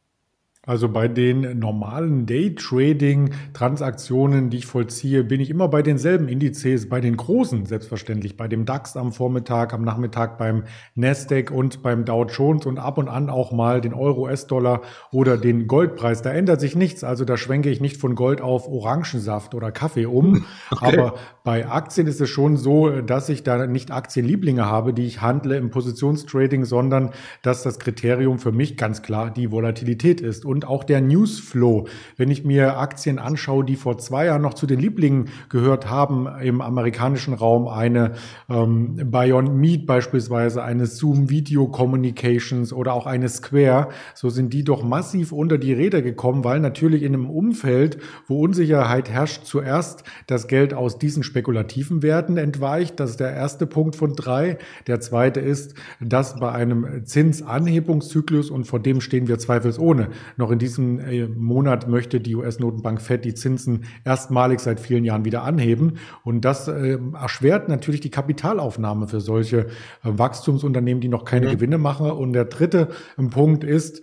Also 0.65 0.89
bei 0.89 1.09
den 1.09 1.59
normalen 1.59 2.25
Day-Trading-Transaktionen, 2.25 4.49
die 4.49 4.59
ich 4.59 4.67
vollziehe, 4.67 5.25
bin 5.25 5.41
ich 5.41 5.51
immer 5.51 5.67
bei 5.67 5.83
denselben 5.83 6.29
Indizes, 6.29 6.89
bei 6.89 7.01
den 7.01 7.17
großen 7.17 7.67
selbstverständlich, 7.67 8.37
bei 8.37 8.47
dem 8.47 8.65
DAX 8.65 8.97
am 8.97 9.11
Vormittag, 9.11 9.75
am 9.75 9.83
Nachmittag 9.83 10.39
beim 10.39 10.63
Nasdaq 10.95 11.51
und 11.51 11.83
beim 11.83 12.05
Dow 12.05 12.27
Jones 12.27 12.65
und 12.65 12.79
ab 12.79 12.99
und 12.99 13.09
an 13.09 13.29
auch 13.29 13.51
mal 13.51 13.81
den 13.81 13.93
Euro, 13.93 14.29
US-Dollar 14.29 14.83
oder 15.11 15.37
den 15.37 15.67
Goldpreis. 15.67 16.23
Da 16.23 16.31
ändert 16.31 16.61
sich 16.61 16.77
nichts. 16.77 17.03
Also 17.03 17.25
da 17.25 17.37
schwenke 17.37 17.69
ich 17.69 17.81
nicht 17.81 17.97
von 17.97 18.15
Gold 18.15 18.41
auf 18.41 18.69
Orangensaft 18.69 19.57
oder 19.57 19.73
Kaffee 19.73 20.07
um. 20.07 20.47
Okay. 20.71 20.99
Aber 20.99 21.15
bei 21.45 21.69
Aktien 21.69 22.07
ist 22.07 22.21
es 22.21 22.31
schon 22.31 22.57
so, 22.57 23.03
dass 23.03 23.29
ich 23.29 23.43
da 23.43 23.67
nicht 23.67 23.91
Aktienlieblinge 23.91 24.67
habe, 24.67 24.95
die 24.95 25.07
ich 25.07 25.21
handle 25.21 25.57
im 25.57 25.71
Positionstrading, 25.71 26.65
sondern 26.65 27.11
dass 27.43 27.63
das 27.63 27.79
Kriterium 27.79 28.39
für 28.39 28.53
mich 28.53 28.77
ganz 28.77 29.03
klar 29.03 29.31
die 29.31 29.51
Volatilität 29.51 30.21
ist 30.21 30.45
und 30.53 30.67
auch 30.67 30.85
der 30.85 31.01
Newsflow. 31.01 31.89
Wenn 32.17 32.31
ich 32.31 32.45
mir 32.45 32.79
Aktien 32.79 33.19
anschaue, 33.19 33.65
die 33.65 33.77
vor 33.77 33.99
zwei 33.99 34.27
Jahren 34.27 34.43
noch 34.43 34.55
zu 34.55 34.67
den 34.67 34.79
Lieblingen 34.79 35.31
gehört 35.49 35.89
haben 35.89 36.29
im 36.43 36.61
amerikanischen 36.61 37.35
Raum, 37.35 37.67
eine 37.67 38.13
ähm, 38.49 38.97
Beyond 39.11 39.55
Meat 39.57 39.87
beispielsweise, 39.87 40.63
eine 40.63 40.87
Zoom 40.87 41.31
Video 41.31 41.69
Communications 41.69 42.73
oder 42.73 42.93
auch 42.93 43.07
eine 43.07 43.29
Square, 43.29 43.89
so 44.15 44.29
sind 44.29 44.53
die 44.53 44.63
doch 44.63 44.85
massiv 44.85 45.33
unter 45.33 45.57
die 45.57 45.73
Räder 45.73 46.03
gekommen, 46.03 46.45
weil 46.45 46.61
natürlich 46.61 47.03
in 47.03 47.15
einem 47.15 47.31
Umfeld, 47.31 47.99
wo 48.29 48.43
Unsicherheit 48.43 49.09
herrscht, 49.09 49.45
zuerst 49.45 50.05
das 50.27 50.49
Geld 50.49 50.75
aus 50.75 50.99
diesen 50.99 51.23
spekulativen 51.23 52.03
Werten 52.03 52.37
entweicht. 52.37 53.01
Das 53.01 53.11
ist 53.11 53.21
der 53.21 53.33
erste 53.33 53.67
Punkt 53.67 53.97
von 53.97 54.13
drei. 54.15 54.59
Der 54.87 55.01
zweite 55.01 55.41
ist, 55.41 55.75
dass 56.01 56.39
bei 56.39 56.53
einem 56.53 57.05
Zinsanhebungszyklus, 57.05 58.51
und 58.51 58.67
vor 58.67 58.81
dem 58.81 59.01
stehen 59.01 59.29
wir 59.29 59.39
zweifelsohne, 59.39 60.09
noch 60.43 60.51
in 60.51 60.59
diesem 60.59 60.99
äh, 60.99 61.29
Monat 61.29 61.89
möchte 61.89 62.21
die 62.21 62.35
US-Notenbank 62.35 63.01
Fed 63.01 63.25
die 63.25 63.35
Zinsen 63.35 63.85
erstmalig 64.05 64.59
seit 64.59 64.81
vielen 64.81 65.05
Jahren 65.05 65.25
wieder 65.25 65.45
anheben. 65.45 65.99
Und 66.25 66.45
das 66.45 66.67
äh, 66.67 66.99
erschwert 67.15 67.69
natürlich 67.69 68.01
die 68.01 68.11
Kapitalaufnahme 68.11 69.07
für 69.07 69.21
solche 69.21 69.59
äh, 69.59 69.67
Wachstumsunternehmen, 70.03 71.01
die 71.01 71.09
noch 71.09 71.25
keine 71.25 71.47
mhm. 71.47 71.51
Gewinne 71.53 71.79
machen. 71.79 72.11
Und 72.11 72.33
der 72.33 72.47
dritte 72.47 72.89
Punkt 73.31 73.63
ist, 73.63 74.03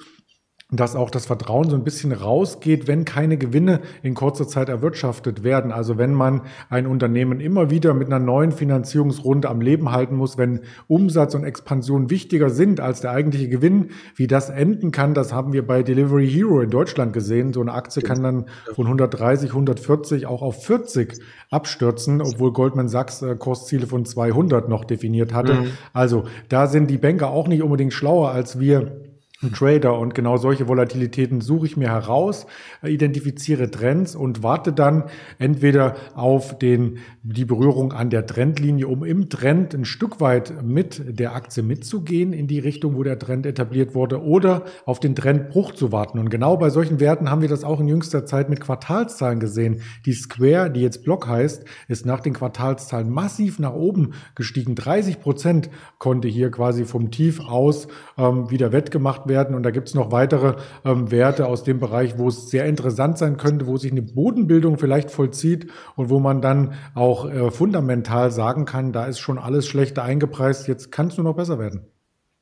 dass 0.71 0.95
auch 0.95 1.09
das 1.09 1.25
Vertrauen 1.25 1.67
so 1.69 1.75
ein 1.75 1.83
bisschen 1.83 2.11
rausgeht, 2.11 2.87
wenn 2.87 3.03
keine 3.03 3.37
Gewinne 3.37 3.81
in 4.03 4.13
kurzer 4.13 4.47
Zeit 4.47 4.69
erwirtschaftet 4.69 5.43
werden. 5.43 5.71
Also 5.71 5.97
wenn 5.97 6.13
man 6.13 6.41
ein 6.69 6.85
Unternehmen 6.85 7.39
immer 7.39 7.71
wieder 7.71 7.95
mit 7.95 8.07
einer 8.07 8.23
neuen 8.23 8.51
Finanzierungsrunde 8.51 9.49
am 9.49 9.61
Leben 9.61 9.91
halten 9.91 10.15
muss, 10.15 10.37
wenn 10.37 10.59
Umsatz 10.87 11.33
und 11.33 11.43
Expansion 11.43 12.11
wichtiger 12.11 12.51
sind 12.51 12.81
als 12.81 13.01
der 13.01 13.11
eigentliche 13.11 13.49
Gewinn, 13.49 13.89
wie 14.15 14.27
das 14.27 14.51
enden 14.51 14.91
kann, 14.91 15.15
das 15.15 15.33
haben 15.33 15.53
wir 15.53 15.65
bei 15.65 15.81
Delivery 15.81 16.29
Hero 16.29 16.61
in 16.61 16.69
Deutschland 16.69 17.13
gesehen. 17.13 17.51
So 17.51 17.61
eine 17.61 17.73
Aktie 17.73 18.03
kann 18.03 18.21
dann 18.21 18.45
von 18.75 18.85
130, 18.85 19.49
140 19.49 20.27
auch 20.27 20.43
auf 20.43 20.63
40 20.65 21.19
abstürzen, 21.49 22.21
obwohl 22.21 22.53
Goldman 22.53 22.89
Sachs 22.89 23.23
äh, 23.23 23.35
Kursziele 23.35 23.87
von 23.87 24.05
200 24.05 24.69
noch 24.69 24.85
definiert 24.85 25.33
hatte. 25.33 25.55
Mhm. 25.55 25.71
Also 25.93 26.25
da 26.47 26.67
sind 26.67 26.91
die 26.91 26.99
Banker 26.99 27.31
auch 27.31 27.47
nicht 27.47 27.63
unbedingt 27.63 27.93
schlauer 27.93 28.29
als 28.29 28.59
wir 28.59 29.08
Trader 29.53 29.97
und 29.97 30.13
genau 30.15 30.35
solche 30.35 30.67
Volatilitäten 30.67 31.39
suche 31.39 31.65
ich 31.65 31.77
mir 31.77 31.87
heraus, 31.87 32.45
identifiziere 32.83 33.71
Trends 33.71 34.13
und 34.13 34.43
warte 34.43 34.73
dann 34.73 35.05
entweder 35.37 35.95
auf 36.13 36.59
den, 36.59 36.97
die 37.23 37.45
Berührung 37.45 37.93
an 37.93 38.09
der 38.09 38.25
Trendlinie, 38.25 38.87
um 38.87 39.05
im 39.05 39.29
Trend 39.29 39.73
ein 39.73 39.85
Stück 39.85 40.19
weit 40.19 40.61
mit 40.61 41.19
der 41.19 41.35
Aktie 41.35 41.63
mitzugehen 41.63 42.33
in 42.33 42.47
die 42.47 42.59
Richtung, 42.59 42.97
wo 42.97 43.03
der 43.03 43.17
Trend 43.17 43.45
etabliert 43.45 43.95
wurde 43.95 44.21
oder 44.21 44.65
auf 44.85 44.99
den 44.99 45.15
Trendbruch 45.15 45.73
zu 45.73 45.93
warten. 45.93 46.19
Und 46.19 46.29
genau 46.29 46.57
bei 46.57 46.69
solchen 46.69 46.99
Werten 46.99 47.29
haben 47.29 47.41
wir 47.41 47.49
das 47.49 47.63
auch 47.63 47.79
in 47.79 47.87
jüngster 47.87 48.25
Zeit 48.25 48.49
mit 48.49 48.59
Quartalszahlen 48.59 49.39
gesehen. 49.39 49.83
Die 50.05 50.13
Square, 50.13 50.69
die 50.69 50.81
jetzt 50.81 51.05
Block 51.05 51.27
heißt, 51.27 51.63
ist 51.87 52.05
nach 52.05 52.19
den 52.19 52.33
Quartalszahlen 52.33 53.09
massiv 53.09 53.57
nach 53.57 53.73
oben 53.73 54.11
gestiegen. 54.35 54.75
30 54.75 55.21
Prozent 55.21 55.69
konnte 55.97 56.27
hier 56.27 56.51
quasi 56.51 56.83
vom 56.83 57.09
Tief 57.09 57.39
aus 57.39 57.87
ähm, 58.17 58.49
wieder 58.51 58.73
wettgemacht 58.73 59.28
werden. 59.29 59.55
Und 59.55 59.63
da 59.63 59.71
gibt 59.71 59.87
es 59.87 59.93
noch 59.93 60.11
weitere 60.11 60.55
ähm, 60.83 61.11
Werte 61.11 61.45
aus 61.45 61.63
dem 61.63 61.79
Bereich, 61.79 62.17
wo 62.17 62.27
es 62.27 62.49
sehr 62.49 62.65
interessant 62.65 63.17
sein 63.17 63.37
könnte, 63.37 63.67
wo 63.67 63.77
sich 63.77 63.91
eine 63.91 64.01
Bodenbildung 64.01 64.77
vielleicht 64.77 65.11
vollzieht 65.11 65.67
und 65.95 66.09
wo 66.09 66.19
man 66.19 66.41
dann 66.41 66.73
auch 66.95 67.29
äh, 67.29 67.51
fundamental 67.51 68.31
sagen 68.31 68.65
kann, 68.65 68.91
da 68.91 69.05
ist 69.05 69.19
schon 69.19 69.37
alles 69.37 69.67
schlechter 69.67 70.03
eingepreist, 70.03 70.67
jetzt 70.67 70.91
kann 70.91 71.07
es 71.07 71.17
nur 71.17 71.23
noch 71.23 71.35
besser 71.35 71.59
werden. 71.59 71.87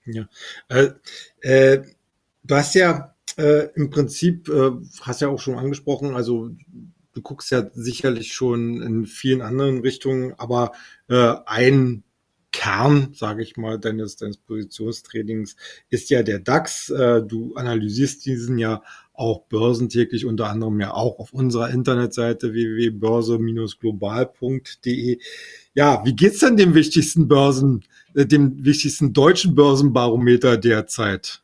Ja. 0.05 0.27
Äh, 0.69 0.89
äh, 1.41 1.83
du 2.43 2.55
hast 2.55 2.73
ja 2.73 3.13
äh, 3.37 3.67
im 3.75 3.89
Prinzip, 3.89 4.49
äh, 4.49 4.71
hast 5.01 5.21
ja 5.21 5.27
auch 5.27 5.39
schon 5.39 5.55
angesprochen, 5.55 6.15
also 6.15 6.49
du 7.13 7.21
guckst 7.21 7.51
ja 7.51 7.69
sicherlich 7.73 8.33
schon 8.33 8.81
in 8.81 9.05
vielen 9.05 9.41
anderen 9.41 9.81
Richtungen, 9.81 10.33
aber 10.37 10.73
ein 11.09 12.03
Kern, 12.51 13.13
sage 13.13 13.43
ich 13.43 13.57
mal, 13.57 13.77
deines, 13.77 14.15
deines 14.15 14.37
Positionstrainings 14.37 15.55
ist 15.89 16.09
ja 16.09 16.23
der 16.23 16.39
DAX. 16.39 16.89
Äh, 16.89 17.21
du 17.23 17.53
analysierst 17.55 18.25
diesen 18.25 18.57
ja 18.57 18.81
auch 19.13 19.41
börsentäglich, 19.47 20.25
unter 20.25 20.49
anderem 20.49 20.79
ja 20.79 20.93
auch 20.93 21.19
auf 21.19 21.33
unserer 21.33 21.69
Internetseite 21.69 22.53
www.börse-global.de. 22.53 25.19
Ja, 25.73 26.05
wie 26.05 26.15
geht's 26.15 26.39
denn 26.39 26.55
dem 26.57 26.73
wichtigsten 26.73 27.27
Börsen, 27.27 27.83
äh, 28.13 28.25
dem 28.25 28.63
wichtigsten 28.63 29.11
deutschen 29.13 29.55
Börsenbarometer 29.55 30.57
derzeit? 30.57 31.43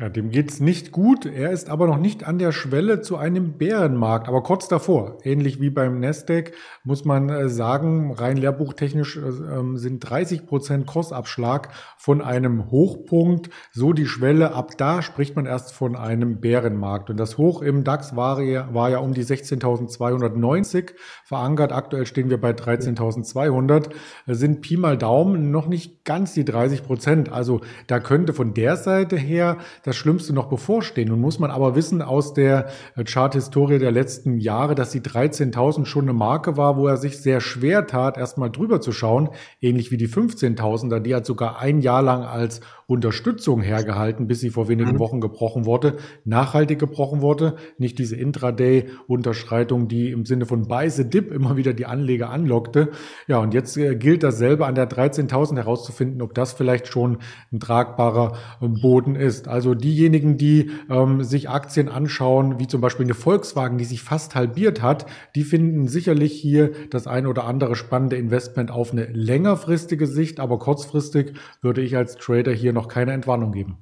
Ja, 0.00 0.08
dem 0.08 0.30
geht's 0.30 0.60
nicht 0.60 0.92
gut. 0.92 1.26
Er 1.26 1.50
ist 1.50 1.68
aber 1.68 1.86
noch 1.86 1.98
nicht 1.98 2.26
an 2.26 2.38
der 2.38 2.52
Schwelle 2.52 3.02
zu 3.02 3.18
einem 3.18 3.58
Bärenmarkt, 3.58 4.28
aber 4.28 4.42
kurz 4.42 4.66
davor. 4.66 5.18
Ähnlich 5.24 5.60
wie 5.60 5.68
beim 5.68 6.00
Nasdaq 6.00 6.52
muss 6.84 7.04
man 7.04 7.28
äh, 7.28 7.50
sagen, 7.50 8.10
rein 8.14 8.38
lehrbuchtechnisch 8.38 9.18
äh, 9.18 9.20
ähm, 9.20 9.76
sind 9.76 9.98
30 10.00 10.46
Prozent 10.46 10.86
Kursabschlag 10.86 11.68
von 11.98 12.22
einem 12.22 12.70
Hochpunkt 12.70 13.50
so 13.72 13.92
die 13.92 14.06
Schwelle. 14.06 14.54
Ab 14.54 14.78
da 14.78 15.02
spricht 15.02 15.36
man 15.36 15.44
erst 15.44 15.74
von 15.74 15.96
einem 15.96 16.40
Bärenmarkt. 16.40 17.10
Und 17.10 17.20
das 17.20 17.36
Hoch 17.36 17.60
im 17.60 17.84
DAX 17.84 18.16
war 18.16 18.40
ja, 18.40 18.72
war 18.72 18.88
ja 18.88 19.00
um 19.00 19.12
die 19.12 19.24
16.290 19.24 20.92
verankert. 21.26 21.72
Aktuell 21.72 22.06
stehen 22.06 22.30
wir 22.30 22.40
bei 22.40 22.52
13.200. 22.52 23.90
Sind 24.28 24.62
Pi 24.62 24.78
mal 24.78 24.96
Daumen 24.96 25.50
noch 25.50 25.66
nicht 25.66 26.06
ganz 26.06 26.32
die 26.32 26.46
30 26.46 26.84
Prozent. 26.84 27.30
Also 27.30 27.60
da 27.86 28.00
könnte 28.00 28.32
von 28.32 28.54
der 28.54 28.78
Seite 28.78 29.18
her 29.18 29.58
das 29.90 29.96
Schlimmste 29.96 30.32
noch 30.32 30.46
bevorstehen. 30.46 31.08
Nun 31.08 31.20
muss 31.20 31.38
man 31.38 31.50
aber 31.50 31.74
wissen 31.74 32.00
aus 32.00 32.32
der 32.32 32.68
äh, 32.96 33.04
Chart-Historie 33.04 33.78
der 33.78 33.90
letzten 33.90 34.38
Jahre, 34.38 34.74
dass 34.74 34.90
die 34.90 35.00
13.000 35.00 35.84
schon 35.84 36.04
eine 36.04 36.12
Marke 36.12 36.56
war, 36.56 36.76
wo 36.76 36.86
er 36.86 36.96
sich 36.96 37.18
sehr 37.18 37.40
schwer 37.40 37.86
tat, 37.86 38.16
erstmal 38.16 38.50
drüber 38.50 38.80
zu 38.80 38.92
schauen, 38.92 39.30
ähnlich 39.60 39.90
wie 39.90 39.96
die 39.96 40.08
15.000er, 40.08 41.00
die 41.00 41.14
hat 41.14 41.26
sogar 41.26 41.58
ein 41.58 41.80
Jahr 41.80 42.02
lang 42.02 42.22
als 42.22 42.60
Unterstützung 42.90 43.62
hergehalten, 43.62 44.26
bis 44.26 44.40
sie 44.40 44.50
vor 44.50 44.66
wenigen 44.66 44.94
mhm. 44.94 44.98
Wochen 44.98 45.20
gebrochen 45.20 45.64
wurde, 45.64 45.98
nachhaltig 46.24 46.80
gebrochen 46.80 47.20
wurde, 47.20 47.54
nicht 47.78 48.00
diese 48.00 48.16
Intraday-Unterschreitung, 48.16 49.86
die 49.86 50.10
im 50.10 50.26
Sinne 50.26 50.44
von 50.44 50.66
Buy 50.66 50.90
the 50.90 51.08
Dip 51.08 51.30
immer 51.30 51.56
wieder 51.56 51.72
die 51.72 51.86
Anleger 51.86 52.30
anlockte. 52.30 52.90
Ja, 53.28 53.38
und 53.38 53.54
jetzt 53.54 53.76
äh, 53.76 53.94
gilt 53.94 54.24
dasselbe 54.24 54.66
an 54.66 54.74
der 54.74 54.90
13.000 54.90 55.54
herauszufinden, 55.54 56.20
ob 56.20 56.34
das 56.34 56.52
vielleicht 56.52 56.88
schon 56.88 57.18
ein 57.52 57.60
tragbarer 57.60 58.36
äh, 58.60 58.66
Boden 58.66 59.14
ist. 59.14 59.46
Also 59.46 59.76
diejenigen, 59.76 60.36
die 60.36 60.72
ähm, 60.90 61.22
sich 61.22 61.48
Aktien 61.48 61.88
anschauen, 61.88 62.58
wie 62.58 62.66
zum 62.66 62.80
Beispiel 62.80 63.06
eine 63.06 63.14
Volkswagen, 63.14 63.78
die 63.78 63.84
sich 63.84 64.02
fast 64.02 64.34
halbiert 64.34 64.82
hat, 64.82 65.06
die 65.36 65.44
finden 65.44 65.86
sicherlich 65.86 66.32
hier 66.32 66.72
das 66.90 67.06
ein 67.06 67.28
oder 67.28 67.44
andere 67.44 67.76
spannende 67.76 68.16
Investment 68.16 68.72
auf 68.72 68.90
eine 68.90 69.04
längerfristige 69.04 70.08
Sicht, 70.08 70.40
aber 70.40 70.58
kurzfristig 70.58 71.34
würde 71.62 71.82
ich 71.82 71.96
als 71.96 72.16
Trader 72.16 72.50
hier 72.50 72.72
noch 72.72 72.79
noch 72.80 72.88
keine 72.88 73.12
Entwarnung 73.12 73.52
geben. 73.52 73.78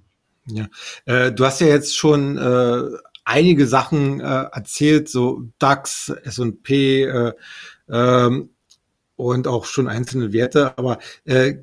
Ja, 0.46 0.68
äh, 1.04 1.32
du 1.32 1.44
hast 1.44 1.60
ja 1.60 1.66
jetzt 1.66 1.96
schon 1.96 2.38
äh, 2.38 2.82
einige 3.24 3.66
Sachen 3.66 4.20
äh, 4.20 4.24
erzählt, 4.24 5.08
so 5.08 5.42
DAX, 5.58 6.08
S&P 6.08 7.04
äh, 7.04 7.32
ähm, 7.90 8.50
und 9.16 9.46
auch 9.46 9.66
schon 9.66 9.88
einzelne 9.88 10.32
Werte. 10.32 10.78
Aber 10.78 10.98
äh, 11.24 11.56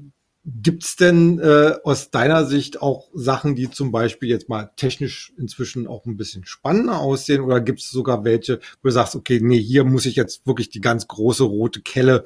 gibt 0.45 0.83
es 0.83 0.95
denn 0.95 1.39
äh, 1.39 1.77
aus 1.83 2.11
deiner 2.11 2.45
Sicht 2.45 2.81
auch 2.81 3.09
Sachen, 3.15 3.55
die 3.55 3.71
zum 3.71 3.91
Beispiel 3.91 4.29
jetzt 4.29 4.49
mal 4.49 4.69
technisch 4.75 5.33
inzwischen 5.37 5.87
auch 5.87 6.05
ein 6.05 6.17
bisschen 6.17 6.45
spannender 6.45 6.99
aussehen? 6.99 7.41
Oder 7.41 7.61
gibt 7.61 7.79
es 7.79 7.89
sogar 7.89 8.23
welche, 8.23 8.59
wo 8.81 8.89
du 8.89 8.91
sagst, 8.91 9.15
okay, 9.15 9.39
nee, 9.41 9.59
hier 9.59 9.83
muss 9.83 10.05
ich 10.05 10.15
jetzt 10.15 10.45
wirklich 10.45 10.69
die 10.69 10.81
ganz 10.81 11.07
große 11.07 11.43
rote 11.43 11.81
Kelle 11.81 12.25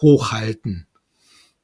hochhalten? 0.00 0.86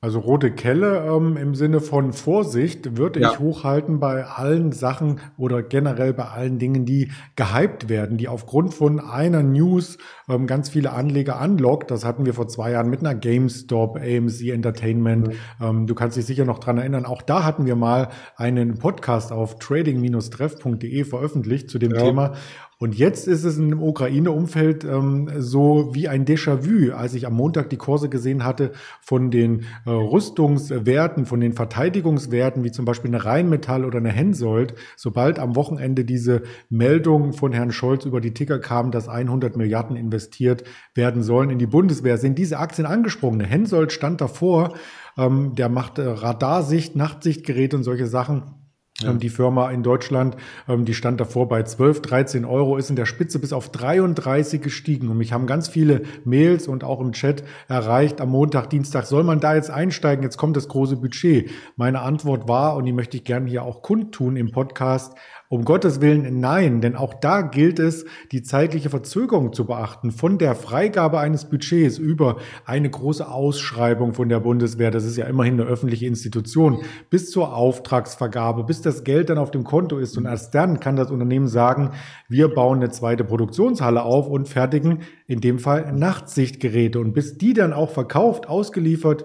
Also 0.03 0.21
rote 0.21 0.51
Kelle 0.51 1.07
ähm, 1.07 1.39
im 1.39 1.55
Sinne 1.55 1.81
von 1.81 2.13
Vorsicht 2.13 2.99
würde 2.99 3.19
ja. 3.19 3.33
ich 3.33 3.39
hochhalten 3.39 3.99
bei 3.99 4.27
allen 4.27 4.71
Sachen 4.73 5.21
oder 5.39 5.63
generell 5.63 6.13
bei 6.13 6.27
allen 6.27 6.59
Dingen, 6.59 6.85
die 6.85 7.11
gehypt 7.35 7.89
werden, 7.89 8.19
die 8.19 8.29
aufgrund 8.29 8.75
von 8.75 9.01
einer 9.01 9.43
News 9.43 9.97
ähm, 10.29 10.47
ganz 10.47 10.69
viele 10.69 10.93
Anleger 10.93 11.41
anlockt. 11.41 11.91
Das 11.91 12.05
hatten 12.05 12.27
wir 12.27 12.35
vor 12.35 12.47
zwei 12.47 12.73
Jahren 12.73 12.91
mit 12.91 13.01
einer 13.01 13.15
GameStop, 13.15 13.97
AMC 13.97 14.51
Entertainment. 14.51 15.29
Mhm. 15.29 15.33
Ähm, 15.63 15.87
du 15.87 15.95
kannst 15.95 16.19
dich 16.19 16.27
sicher 16.27 16.45
noch 16.45 16.59
dran 16.59 16.77
erinnern. 16.77 17.07
Auch 17.07 17.23
da 17.23 17.43
hatten 17.43 17.65
wir 17.65 17.75
mal 17.75 18.09
einen 18.37 18.79
Podcast 18.79 19.33
auf 19.33 19.59
trading-treff.de 19.59 21.05
veröffentlicht 21.05 21.71
zu 21.71 21.79
dem 21.79 21.95
ja. 21.95 22.03
Thema. 22.03 22.35
Und 22.79 22.95
jetzt 22.95 23.27
ist 23.27 23.45
es 23.45 23.57
im 23.57 23.83
Ukraine-Umfeld 23.83 24.85
ähm, 24.85 25.31
so 25.39 25.95
wie 25.95 26.09
ein 26.09 26.27
Déjà-vu, 26.27 26.93
als 26.93 27.15
ich 27.15 27.27
am 27.27 27.33
Montag 27.33 27.71
die 27.71 27.79
Kurse 27.79 28.11
gesehen 28.11 28.45
hatte 28.45 28.73
von 29.01 29.31
den 29.31 29.65
äh, 29.87 29.91
Rüstungswerten, 29.91 31.25
von 31.25 31.41
den 31.41 31.55
Verteidigungswerten, 31.55 32.65
wie 32.65 32.71
zum 32.71 32.85
Beispiel 32.85 33.09
eine 33.09 33.25
Rheinmetall 33.25 33.87
oder 33.87 33.97
eine 33.97 34.13
Hensoldt. 34.13 34.75
Sobald 34.95 35.39
am 35.39 35.57
Wochenende 35.57 36.05
diese 36.05 36.43
Meldung 36.69 37.33
von 37.33 37.53
Herrn 37.53 37.73
Scholz 37.73 38.05
über 38.05 38.21
die 38.21 38.35
Ticker 38.35 38.59
kam, 38.59 38.91
dass 38.91 39.09
100 39.09 39.57
Milliarden 39.57 39.97
investiert 39.97 40.65
werden 40.95 41.23
sollen 41.23 41.49
in 41.49 41.59
die 41.59 41.67
Bundeswehr, 41.67 42.19
sind 42.19 42.37
diese 42.39 42.59
Aktien 42.59 42.87
angesprungen. 42.87 43.41
Eine 43.41 43.51
Hensoldt 43.51 43.91
stand 43.91 44.21
davor, 44.21 44.75
ähm, 45.17 45.55
der 45.55 45.71
macht 45.71 45.99
äh, 45.99 46.07
Radarsicht, 46.07 46.95
Nachtsichtgeräte 46.95 47.75
und 47.75 47.85
solche 47.85 48.07
Sachen 48.07 48.66
ja. 49.01 49.11
Ähm, 49.11 49.19
die 49.19 49.29
Firma 49.29 49.71
in 49.71 49.83
Deutschland, 49.83 50.37
ähm, 50.69 50.85
die 50.85 50.95
stand 50.95 51.21
davor 51.21 51.49
bei 51.49 51.63
12, 51.63 52.03
13 52.03 52.45
Euro, 52.45 52.77
ist 52.77 52.91
in 52.91 52.97
der 52.97 53.07
Spitze 53.07 53.39
bis 53.39 53.53
auf 53.53 53.71
33 53.71 54.63
gestiegen. 54.63 55.09
Und 55.09 55.19
mich 55.19 55.33
haben 55.33 55.47
ganz 55.47 55.69
viele 55.69 56.03
Mails 56.25 56.67
und 56.67 56.85
auch 56.85 57.01
im 57.01 57.13
Chat 57.13 57.45
erreicht 57.69 58.21
am 58.21 58.31
Montag, 58.31 58.71
Dienstag, 58.71 59.07
soll 59.07 59.23
man 59.23 59.41
da 59.41 59.55
jetzt 59.55 59.71
einsteigen? 59.71 60.23
Jetzt 60.23 60.39
kommt 60.39 60.57
das 60.57 60.69
große 60.69 60.97
Budget. 60.97 61.51
Meine 61.77 62.01
Antwort 62.01 62.49
war, 62.49 62.77
und 62.77 62.87
die 62.87 62.93
möchte 62.93 63.17
ich 63.17 63.25
gerne 63.25 63.49
hier 63.49 63.63
auch 63.63 63.83
kundtun 63.83 64.37
im 64.37 64.51
Podcast, 64.51 65.15
um 65.49 65.65
Gottes 65.65 66.01
Willen 66.01 66.41
nein, 66.41 66.81
denn 66.81 66.97
auch 66.97 67.15
da 67.15 67.43
gilt 67.43 67.79
es, 67.79 68.05
die 68.33 68.43
zeitliche 68.43 68.91
Verzögerung 68.91 69.53
zu 69.53 69.67
beachten. 69.67 70.11
Von 70.11 70.39
der 70.39 70.55
Freigabe 70.55 71.19
eines 71.19 71.49
Budgets 71.49 71.99
über 71.99 72.37
eine 72.65 72.91
große 72.91 73.27
Ausschreibung 73.29 74.15
von 74.15 74.29
der 74.29 74.41
Bundeswehr, 74.41 74.91
das 74.91 75.05
ist 75.05 75.17
ja 75.17 75.27
immerhin 75.27 75.61
eine 75.61 75.69
öffentliche 75.69 76.07
Institution, 76.07 76.83
bis 77.11 77.31
zur 77.31 77.55
Auftragsvergabe, 77.55 78.65
bis 78.65 78.83
das 78.83 79.05
Geld 79.05 79.31
dann 79.31 79.39
auf 79.39 79.51
dem 79.51 79.65
Konto 79.65 79.99
ist. 79.99 80.17
Und 80.17 80.27
erst 80.27 80.55
dann 80.55 80.81
kann 80.81 80.97
das 80.97 81.11
Unternehmen 81.11 81.49
sagen, 81.49 81.91
wir 82.29 82.49
bauen 82.49 82.79
eine 82.79 82.91
zweite 82.91 83.25
Produktionshalle 83.25 84.03
auf 84.03 84.29
und 84.29 84.49
fertigen 84.49 85.03
in 85.27 85.41
dem 85.41 85.59
Fall 85.59 85.93
Nachtsichtgeräte. 85.93 86.99
Und 86.99 87.13
bis 87.13 87.39
die 87.39 87.53
dann 87.53 87.73
auch 87.73 87.91
verkauft, 87.91 88.49
ausgeliefert, 88.49 89.25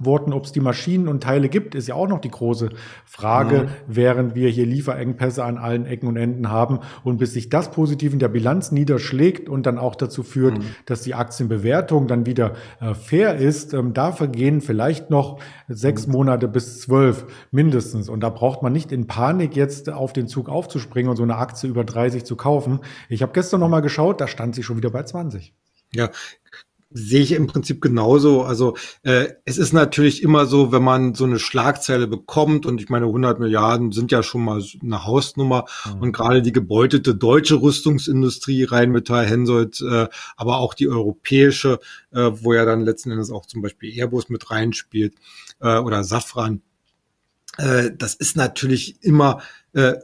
Worten, 0.00 0.32
ob 0.32 0.44
es 0.44 0.52
die 0.52 0.60
Maschinen 0.60 1.08
und 1.08 1.22
Teile 1.22 1.48
gibt, 1.48 1.74
ist 1.74 1.88
ja 1.88 1.94
auch 1.94 2.08
noch 2.08 2.20
die 2.20 2.30
große 2.30 2.70
Frage, 3.04 3.62
mhm. 3.62 3.68
während 3.86 4.34
wir 4.34 4.48
hier 4.48 4.66
Lieferengpässe 4.66 5.44
an 5.44 5.58
allen 5.58 5.84
Ecken 5.86 6.08
und 6.08 6.16
Enden 6.16 6.50
haben. 6.50 6.80
Und 7.04 7.18
bis 7.18 7.34
sich 7.34 7.50
das 7.50 7.70
positiv 7.70 8.12
in 8.12 8.18
der 8.18 8.28
Bilanz 8.28 8.72
niederschlägt 8.72 9.48
und 9.48 9.66
dann 9.66 9.78
auch 9.78 9.94
dazu 9.94 10.22
führt, 10.22 10.58
mhm. 10.58 10.64
dass 10.86 11.02
die 11.02 11.14
Aktienbewertung 11.14 12.06
dann 12.06 12.26
wieder 12.26 12.54
äh, 12.80 12.94
fair 12.94 13.36
ist, 13.36 13.74
ähm, 13.74 13.92
da 13.92 14.12
vergehen 14.12 14.60
vielleicht 14.60 15.10
noch 15.10 15.40
sechs 15.68 16.06
mhm. 16.06 16.12
Monate 16.12 16.48
bis 16.48 16.80
zwölf 16.80 17.26
mindestens. 17.50 18.08
Und 18.08 18.20
da 18.20 18.30
braucht 18.30 18.62
man 18.62 18.72
nicht 18.72 18.92
in 18.92 19.06
Panik 19.06 19.56
jetzt 19.56 19.90
auf 19.90 20.12
den 20.12 20.26
Zug 20.26 20.48
aufzuspringen 20.48 21.10
und 21.10 21.16
so 21.16 21.22
eine 21.22 21.36
Aktie 21.36 21.68
über 21.68 21.84
30 21.84 22.24
zu 22.24 22.36
kaufen. 22.36 22.80
Ich 23.08 23.22
habe 23.22 23.32
gestern 23.32 23.60
noch 23.60 23.68
mal 23.68 23.80
geschaut, 23.80 24.20
da 24.20 24.26
stand 24.26 24.54
sie 24.54 24.62
schon 24.62 24.76
wieder 24.76 24.90
bei 24.90 25.02
20. 25.02 25.54
Ja, 25.94 26.10
sehe 26.94 27.20
ich 27.20 27.32
im 27.32 27.46
Prinzip 27.46 27.80
genauso. 27.80 28.42
Also 28.42 28.76
äh, 29.02 29.28
es 29.44 29.58
ist 29.58 29.72
natürlich 29.72 30.22
immer 30.22 30.46
so, 30.46 30.72
wenn 30.72 30.82
man 30.82 31.14
so 31.14 31.24
eine 31.24 31.38
Schlagzeile 31.38 32.06
bekommt 32.06 32.66
und 32.66 32.80
ich 32.80 32.88
meine 32.88 33.06
100 33.06 33.40
Milliarden 33.40 33.92
sind 33.92 34.12
ja 34.12 34.22
schon 34.22 34.44
mal 34.44 34.62
eine 34.82 35.04
Hausnummer 35.04 35.64
mhm. 35.86 36.02
und 36.02 36.12
gerade 36.12 36.42
die 36.42 36.52
gebeutete 36.52 37.14
deutsche 37.14 37.60
Rüstungsindustrie, 37.60 38.64
Rheinmetall, 38.64 39.26
Hensoldt, 39.26 39.80
äh, 39.80 40.08
aber 40.36 40.58
auch 40.58 40.74
die 40.74 40.88
europäische, 40.88 41.78
äh, 42.12 42.30
wo 42.32 42.54
ja 42.54 42.64
dann 42.64 42.84
letzten 42.84 43.10
Endes 43.10 43.30
auch 43.30 43.46
zum 43.46 43.62
Beispiel 43.62 43.92
Airbus 43.96 44.28
mit 44.28 44.50
reinspielt 44.50 45.14
äh, 45.60 45.78
oder 45.78 46.04
Safran. 46.04 46.62
Äh, 47.58 47.90
das 47.96 48.14
ist 48.14 48.36
natürlich 48.36 49.02
immer 49.02 49.42
äh, 49.72 49.94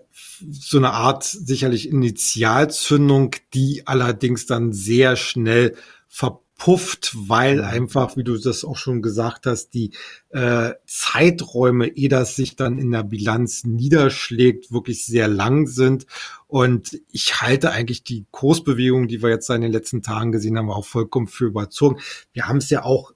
so 0.51 0.79
eine 0.79 0.93
Art 0.93 1.25
sicherlich 1.25 1.89
Initialzündung, 1.89 3.35
die 3.55 3.87
allerdings 3.87 4.47
dann 4.47 4.73
sehr 4.73 5.17
schnell 5.17 5.75
ver 6.09 6.41
pufft, 6.59 7.15
weil 7.17 7.63
einfach, 7.63 8.17
wie 8.17 8.25
du 8.25 8.37
das 8.37 8.65
auch 8.65 8.77
schon 8.77 9.01
gesagt 9.01 9.47
hast, 9.47 9.71
die 9.71 9.93
äh, 10.31 10.73
Zeiträume, 10.87 11.87
ehe 11.87 12.09
das 12.09 12.35
sich 12.37 12.57
dann 12.57 12.79
in 12.79 12.91
der 12.91 13.05
Bilanz 13.05 13.65
niederschlägt, 13.65 14.73
wirklich 14.73 15.07
sehr 15.07 15.29
lang 15.29 15.69
sind. 15.69 16.07
Und 16.49 17.01
ich 17.13 17.41
halte 17.41 17.71
eigentlich 17.71 18.03
die 18.03 18.27
Kursbewegung, 18.33 19.07
die 19.07 19.23
wir 19.23 19.31
jetzt 19.31 19.49
in 19.49 19.61
den 19.61 19.73
letzten 19.73 20.03
Tagen 20.03 20.33
gesehen 20.33 20.59
haben, 20.59 20.71
auch 20.71 20.85
vollkommen 20.85 21.29
für 21.29 21.47
überzogen. 21.47 22.01
Wir 22.33 22.49
haben 22.49 22.59
es 22.59 22.71
ja 22.71 22.85
auch 22.85 23.13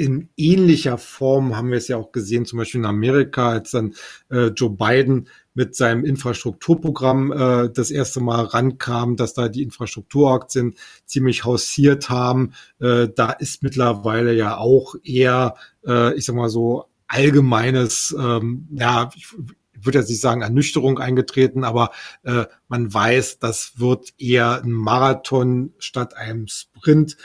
in 0.00 0.30
ähnlicher 0.38 0.96
Form 0.96 1.58
haben 1.58 1.70
wir 1.70 1.76
es 1.76 1.88
ja 1.88 1.98
auch 1.98 2.10
gesehen, 2.10 2.46
zum 2.46 2.58
Beispiel 2.58 2.80
in 2.80 2.86
Amerika, 2.86 3.50
als 3.50 3.72
dann 3.72 3.94
äh, 4.30 4.46
Joe 4.46 4.70
Biden 4.70 5.28
mit 5.52 5.76
seinem 5.76 6.06
Infrastrukturprogramm 6.06 7.32
äh, 7.32 7.70
das 7.70 7.90
erste 7.90 8.20
Mal 8.20 8.46
rankam, 8.46 9.16
dass 9.16 9.34
da 9.34 9.48
die 9.48 9.62
Infrastrukturaktien 9.62 10.74
ziemlich 11.04 11.44
hausiert 11.44 12.08
haben. 12.08 12.54
Äh, 12.80 13.08
da 13.14 13.32
ist 13.32 13.62
mittlerweile 13.62 14.32
ja 14.32 14.56
auch 14.56 14.94
eher, 15.04 15.54
äh, 15.86 16.14
ich 16.14 16.24
sag 16.24 16.34
mal 16.34 16.48
so, 16.48 16.86
allgemeines, 17.06 18.16
ähm, 18.18 18.68
ja, 18.72 19.10
ich, 19.14 19.26
würde 19.82 19.98
jetzt 19.98 20.08
nicht 20.08 20.20
sagen 20.20 20.42
Ernüchterung 20.42 20.98
eingetreten, 20.98 21.64
aber 21.64 21.90
äh, 22.22 22.44
man 22.68 22.92
weiß, 22.92 23.38
das 23.38 23.74
wird 23.76 24.12
eher 24.18 24.62
ein 24.62 24.72
Marathon 24.72 25.72
statt 25.78 26.16
einem 26.16 26.48
Sprint. 26.48 27.16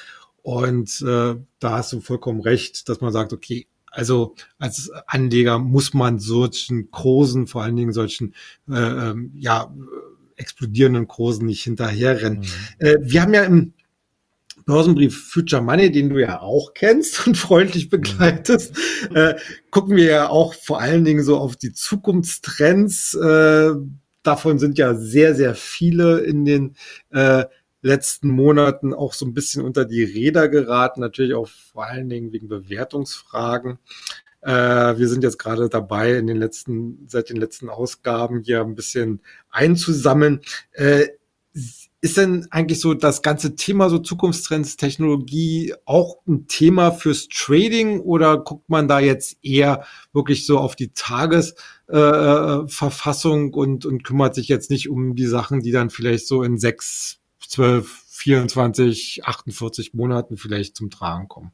Und 0.46 1.02
äh, 1.02 1.38
da 1.58 1.72
hast 1.72 1.92
du 1.92 2.02
vollkommen 2.02 2.40
recht, 2.40 2.88
dass 2.88 3.02
man 3.02 3.12
sagt, 3.12 3.34
okay, 3.34 3.66
also 3.90 4.36
als 4.60 4.92
Anleger 5.08 5.58
muss 5.58 5.96
man 5.96 6.20
solchen 6.20 6.92
Kursen, 6.92 7.48
vor 7.48 7.64
allen 7.64 7.76
Dingen 7.76 7.94
solchen 7.94 8.36
äh, 8.70 8.76
ähm, 8.76 9.32
ja 9.36 9.74
explodierenden 10.36 11.08
Kursen 11.08 11.48
nicht 11.48 11.64
hinterherrennen. 11.64 12.42
Mhm. 12.42 12.46
Äh, 12.78 12.98
wir 13.02 13.24
haben 13.24 13.34
ja 13.34 13.44
im 13.44 13.74
Börsenbrief 14.68 15.32
Future 15.32 15.64
Money, 15.64 15.92
den 15.92 16.10
du 16.10 16.22
ja 16.22 16.42
auch 16.42 16.76
kennst 16.76 17.26
und 17.26 17.38
freundlich 17.38 17.90
begleitest, 17.90 18.76
mhm. 19.10 19.16
äh, 19.16 19.36
gucken 19.72 19.96
wir 19.96 20.06
ja 20.06 20.30
auch 20.30 20.54
vor 20.54 20.80
allen 20.80 21.06
Dingen 21.06 21.24
so 21.24 21.38
auf 21.40 21.56
die 21.56 21.74
Zukunftstrends. 21.74 23.16
Äh, 23.16 23.72
davon 24.22 24.60
sind 24.60 24.78
ja 24.78 24.94
sehr, 24.94 25.34
sehr 25.34 25.56
viele 25.56 26.20
in 26.20 26.46
den 26.46 26.76
äh, 27.10 27.46
letzten 27.86 28.30
Monaten 28.30 28.94
auch 28.94 29.14
so 29.14 29.26
ein 29.26 29.34
bisschen 29.34 29.64
unter 29.64 29.86
die 29.86 30.04
Räder 30.04 30.50
geraten, 30.50 31.00
natürlich 31.00 31.36
auch 31.36 31.48
vor 31.48 31.86
allen 31.86 32.10
Dingen 32.10 32.32
wegen 32.32 32.48
Bewertungsfragen. 32.48 33.78
Äh, 34.42 34.98
wir 34.98 35.08
sind 35.08 35.24
jetzt 35.24 35.38
gerade 35.38 35.70
dabei, 35.70 36.18
in 36.18 36.26
den 36.28 36.38
letzten, 36.38 37.06
seit 37.08 37.30
den 37.30 37.38
letzten 37.38 37.70
Ausgaben 37.70 38.42
hier 38.42 38.62
ein 38.62 38.76
bisschen 38.76 39.22
einzusammeln. 39.52 40.42
Äh, 40.72 41.10
ist 42.02 42.18
denn 42.18 42.48
eigentlich 42.52 42.82
so 42.82 42.94
das 42.94 43.22
ganze 43.22 43.56
Thema 43.56 43.90
so 43.90 44.00
Zukunftstrends, 44.00 44.76
Technologie 44.78 45.74
auch 45.86 46.18
ein 46.28 46.48
Thema 46.48 46.92
fürs 46.92 47.28
Trading 47.28 48.00
oder 48.02 48.38
guckt 48.38 48.70
man 48.70 48.88
da 48.88 49.00
jetzt 49.00 49.38
eher 49.42 49.86
wirklich 50.12 50.46
so 50.46 50.60
auf 50.60 50.76
die 50.76 50.92
Tagesverfassung 50.94 53.54
äh, 53.54 53.56
und, 53.56 53.86
und 53.86 54.04
kümmert 54.04 54.36
sich 54.36 54.48
jetzt 54.48 54.70
nicht 54.70 54.90
um 54.90 55.16
die 55.16 55.26
Sachen, 55.26 55.62
die 55.62 55.72
dann 55.72 55.90
vielleicht 55.90 56.28
so 56.28 56.44
in 56.44 56.60
sechs 56.60 57.20
12, 57.50 58.04
24, 58.08 59.26
48 59.26 59.94
Monaten 59.94 60.38
vielleicht 60.38 60.76
zum 60.76 60.90
Tragen 60.90 61.28
kommen. 61.28 61.52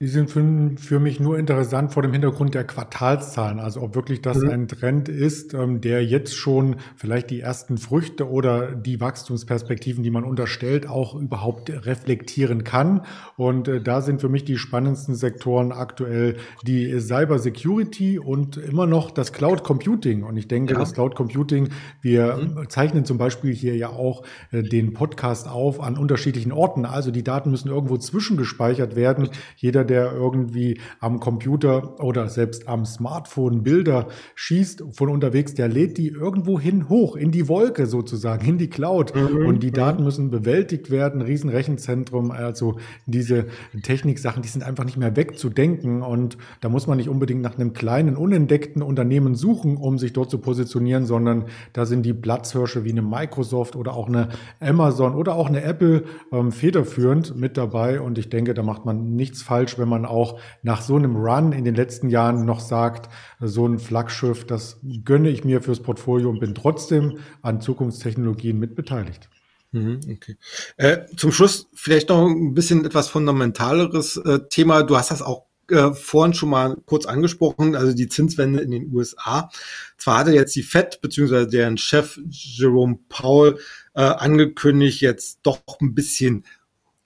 Die 0.00 0.06
sind 0.06 0.30
für, 0.30 0.44
für, 0.76 1.00
mich 1.00 1.18
nur 1.18 1.40
interessant 1.40 1.92
vor 1.92 2.04
dem 2.04 2.12
Hintergrund 2.12 2.54
der 2.54 2.62
Quartalszahlen. 2.62 3.58
Also 3.58 3.82
ob 3.82 3.96
wirklich 3.96 4.22
das 4.22 4.38
mhm. 4.38 4.50
ein 4.50 4.68
Trend 4.68 5.08
ist, 5.08 5.54
ähm, 5.54 5.80
der 5.80 6.04
jetzt 6.04 6.36
schon 6.36 6.76
vielleicht 6.94 7.30
die 7.30 7.40
ersten 7.40 7.78
Früchte 7.78 8.30
oder 8.30 8.76
die 8.76 9.00
Wachstumsperspektiven, 9.00 10.04
die 10.04 10.12
man 10.12 10.22
unterstellt, 10.22 10.88
auch 10.88 11.16
überhaupt 11.16 11.70
reflektieren 11.84 12.62
kann. 12.62 13.06
Und 13.36 13.66
äh, 13.66 13.80
da 13.80 14.00
sind 14.00 14.20
für 14.20 14.28
mich 14.28 14.44
die 14.44 14.56
spannendsten 14.56 15.16
Sektoren 15.16 15.72
aktuell 15.72 16.36
die 16.62 17.00
Cyber 17.00 17.40
Security 17.40 18.20
und 18.20 18.56
immer 18.56 18.86
noch 18.86 19.10
das 19.10 19.32
Cloud 19.32 19.64
Computing. 19.64 20.22
Und 20.22 20.36
ich 20.36 20.46
denke, 20.46 20.74
ja. 20.74 20.78
das 20.78 20.92
Cloud 20.92 21.16
Computing, 21.16 21.70
wir 22.02 22.36
mhm. 22.36 22.70
zeichnen 22.70 23.04
zum 23.04 23.18
Beispiel 23.18 23.52
hier 23.52 23.74
ja 23.74 23.88
auch 23.88 24.22
äh, 24.52 24.62
den 24.62 24.92
Podcast 24.92 25.48
auf 25.48 25.80
an 25.80 25.98
unterschiedlichen 25.98 26.52
Orten. 26.52 26.84
Also 26.84 27.10
die 27.10 27.24
Daten 27.24 27.50
müssen 27.50 27.68
irgendwo 27.68 27.96
zwischengespeichert 27.96 28.94
werden. 28.94 29.30
Jeder, 29.56 29.87
der 29.88 30.12
irgendwie 30.12 30.80
am 31.00 31.18
Computer 31.18 31.98
oder 32.00 32.28
selbst 32.28 32.68
am 32.68 32.84
Smartphone 32.84 33.62
Bilder 33.62 34.06
schießt 34.36 34.84
von 34.92 35.08
unterwegs, 35.08 35.54
der 35.54 35.68
lädt 35.68 35.98
die 35.98 36.08
irgendwo 36.08 36.60
hin 36.60 36.88
hoch, 36.88 37.16
in 37.16 37.30
die 37.30 37.48
Wolke 37.48 37.86
sozusagen, 37.86 38.46
in 38.46 38.58
die 38.58 38.70
Cloud. 38.70 39.14
Mhm. 39.14 39.46
Und 39.46 39.62
die 39.62 39.72
Daten 39.72 40.04
müssen 40.04 40.30
bewältigt 40.30 40.90
werden, 40.90 41.20
Riesenrechenzentrum, 41.20 42.30
also 42.30 42.78
diese 43.06 43.46
Techniksachen, 43.82 44.42
die 44.42 44.48
sind 44.48 44.62
einfach 44.62 44.84
nicht 44.84 44.96
mehr 44.96 45.16
wegzudenken. 45.16 46.02
Und 46.02 46.38
da 46.60 46.68
muss 46.68 46.86
man 46.86 46.98
nicht 46.98 47.08
unbedingt 47.08 47.42
nach 47.42 47.58
einem 47.58 47.72
kleinen, 47.72 48.16
unentdeckten 48.16 48.82
Unternehmen 48.82 49.34
suchen, 49.34 49.76
um 49.76 49.98
sich 49.98 50.12
dort 50.12 50.30
zu 50.30 50.38
positionieren, 50.38 51.06
sondern 51.06 51.46
da 51.72 51.86
sind 51.86 52.04
die 52.04 52.14
Platzhirsche 52.14 52.84
wie 52.84 52.90
eine 52.90 53.02
Microsoft 53.02 53.76
oder 53.76 53.94
auch 53.94 54.08
eine 54.08 54.28
Amazon 54.60 55.14
oder 55.14 55.34
auch 55.34 55.48
eine 55.48 55.62
Apple 55.62 56.04
ähm, 56.32 56.52
federführend 56.52 57.36
mit 57.36 57.56
dabei. 57.56 58.00
Und 58.00 58.18
ich 58.18 58.28
denke, 58.28 58.54
da 58.54 58.62
macht 58.62 58.84
man 58.84 59.16
nichts 59.16 59.42
falsch, 59.42 59.77
wenn 59.78 59.88
man 59.88 60.04
auch 60.04 60.40
nach 60.62 60.82
so 60.82 60.96
einem 60.96 61.16
Run 61.16 61.52
in 61.52 61.64
den 61.64 61.74
letzten 61.74 62.10
Jahren 62.10 62.44
noch 62.44 62.60
sagt, 62.60 63.08
so 63.40 63.66
ein 63.66 63.78
Flaggschiff, 63.78 64.44
das 64.46 64.80
gönne 65.04 65.30
ich 65.30 65.44
mir 65.44 65.62
fürs 65.62 65.80
Portfolio 65.80 66.30
und 66.30 66.40
bin 66.40 66.54
trotzdem 66.54 67.18
an 67.42 67.60
Zukunftstechnologien 67.60 68.58
mitbeteiligt. 68.58 69.28
Mhm, 69.72 70.00
okay. 70.10 70.36
Äh, 70.76 71.06
zum 71.16 71.30
Schluss 71.30 71.68
vielleicht 71.74 72.08
noch 72.08 72.26
ein 72.26 72.54
bisschen 72.54 72.84
etwas 72.84 73.08
fundamentaleres 73.08 74.16
äh, 74.16 74.40
Thema. 74.48 74.82
Du 74.82 74.96
hast 74.96 75.10
das 75.10 75.20
auch 75.20 75.48
äh, 75.70 75.92
vorhin 75.92 76.32
schon 76.32 76.48
mal 76.48 76.76
kurz 76.86 77.04
angesprochen, 77.04 77.76
also 77.76 77.92
die 77.92 78.08
Zinswende 78.08 78.60
in 78.60 78.70
den 78.70 78.92
USA. 78.92 79.50
Zwar 79.98 80.18
hatte 80.18 80.32
jetzt 80.32 80.56
die 80.56 80.62
Fed 80.62 81.00
bzw. 81.02 81.46
deren 81.46 81.76
Chef 81.76 82.18
Jerome 82.30 82.98
Powell 83.10 83.58
äh, 83.94 84.00
angekündigt, 84.00 85.02
jetzt 85.02 85.40
doch 85.42 85.60
ein 85.80 85.94
bisschen 85.94 86.44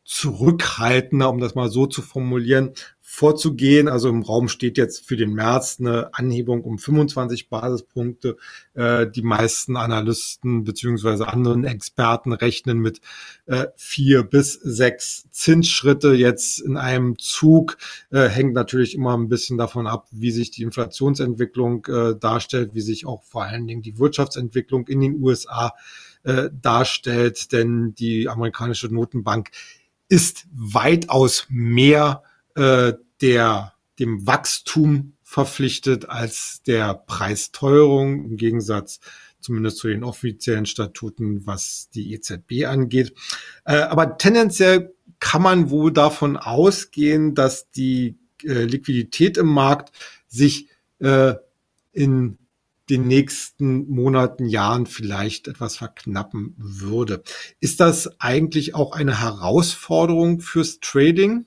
zurückhaltender, 0.04 1.30
um 1.30 1.38
das 1.38 1.54
mal 1.54 1.68
so 1.68 1.86
zu 1.86 2.02
formulieren, 2.02 2.72
vorzugehen. 3.12 3.88
Also 3.88 4.08
im 4.08 4.22
Raum 4.22 4.48
steht 4.48 4.78
jetzt 4.78 5.06
für 5.06 5.16
den 5.16 5.34
März 5.34 5.76
eine 5.78 6.14
Anhebung 6.14 6.64
um 6.64 6.78
25 6.78 7.50
Basispunkte. 7.50 8.38
Äh, 8.72 9.06
die 9.06 9.20
meisten 9.22 9.76
Analysten 9.76 10.64
beziehungsweise 10.64 11.28
anderen 11.28 11.64
Experten 11.64 12.32
rechnen 12.32 12.78
mit 12.78 13.02
äh, 13.44 13.66
vier 13.76 14.22
bis 14.22 14.54
sechs 14.54 15.26
Zinsschritte 15.30 16.14
jetzt 16.14 16.58
in 16.60 16.78
einem 16.78 17.18
Zug. 17.18 17.76
Äh, 18.10 18.28
hängt 18.28 18.54
natürlich 18.54 18.94
immer 18.94 19.14
ein 19.14 19.28
bisschen 19.28 19.58
davon 19.58 19.86
ab, 19.86 20.08
wie 20.10 20.30
sich 20.30 20.50
die 20.50 20.62
Inflationsentwicklung 20.62 21.86
darstellt, 22.18 22.74
wie 22.74 22.80
sich 22.80 23.04
auch 23.06 23.22
vor 23.22 23.44
allen 23.44 23.66
Dingen 23.66 23.82
die 23.82 23.98
Wirtschaftsentwicklung 23.98 24.86
in 24.88 25.00
den 25.00 25.22
USA 25.22 25.74
darstellt. 26.24 27.52
Denn 27.52 27.94
die 27.94 28.28
amerikanische 28.28 28.88
Notenbank 28.88 29.50
ist 30.12 30.44
weitaus 30.52 31.46
mehr 31.48 32.22
äh, 32.54 32.92
der 33.22 33.72
dem 33.98 34.26
Wachstum 34.26 35.14
verpflichtet 35.22 36.10
als 36.10 36.60
der 36.66 36.92
Preisteuerung 36.92 38.26
im 38.26 38.36
Gegensatz 38.36 39.00
zumindest 39.40 39.78
zu 39.78 39.88
den 39.88 40.04
offiziellen 40.04 40.66
Statuten, 40.66 41.46
was 41.46 41.88
die 41.94 42.12
EZB 42.12 42.66
angeht. 42.66 43.14
Äh, 43.64 43.76
aber 43.76 44.18
tendenziell 44.18 44.92
kann 45.18 45.40
man 45.40 45.70
wohl 45.70 45.90
davon 45.90 46.36
ausgehen, 46.36 47.34
dass 47.34 47.70
die 47.70 48.18
äh, 48.44 48.64
Liquidität 48.64 49.38
im 49.38 49.46
Markt 49.46 49.96
sich 50.28 50.68
äh, 50.98 51.36
in 51.92 52.36
den 52.90 53.06
nächsten 53.06 53.88
Monaten, 53.88 54.46
Jahren 54.46 54.86
vielleicht 54.86 55.48
etwas 55.48 55.76
verknappen 55.76 56.54
würde. 56.56 57.22
Ist 57.60 57.80
das 57.80 58.20
eigentlich 58.20 58.74
auch 58.74 58.92
eine 58.92 59.20
Herausforderung 59.20 60.40
fürs 60.40 60.80
Trading? 60.80 61.46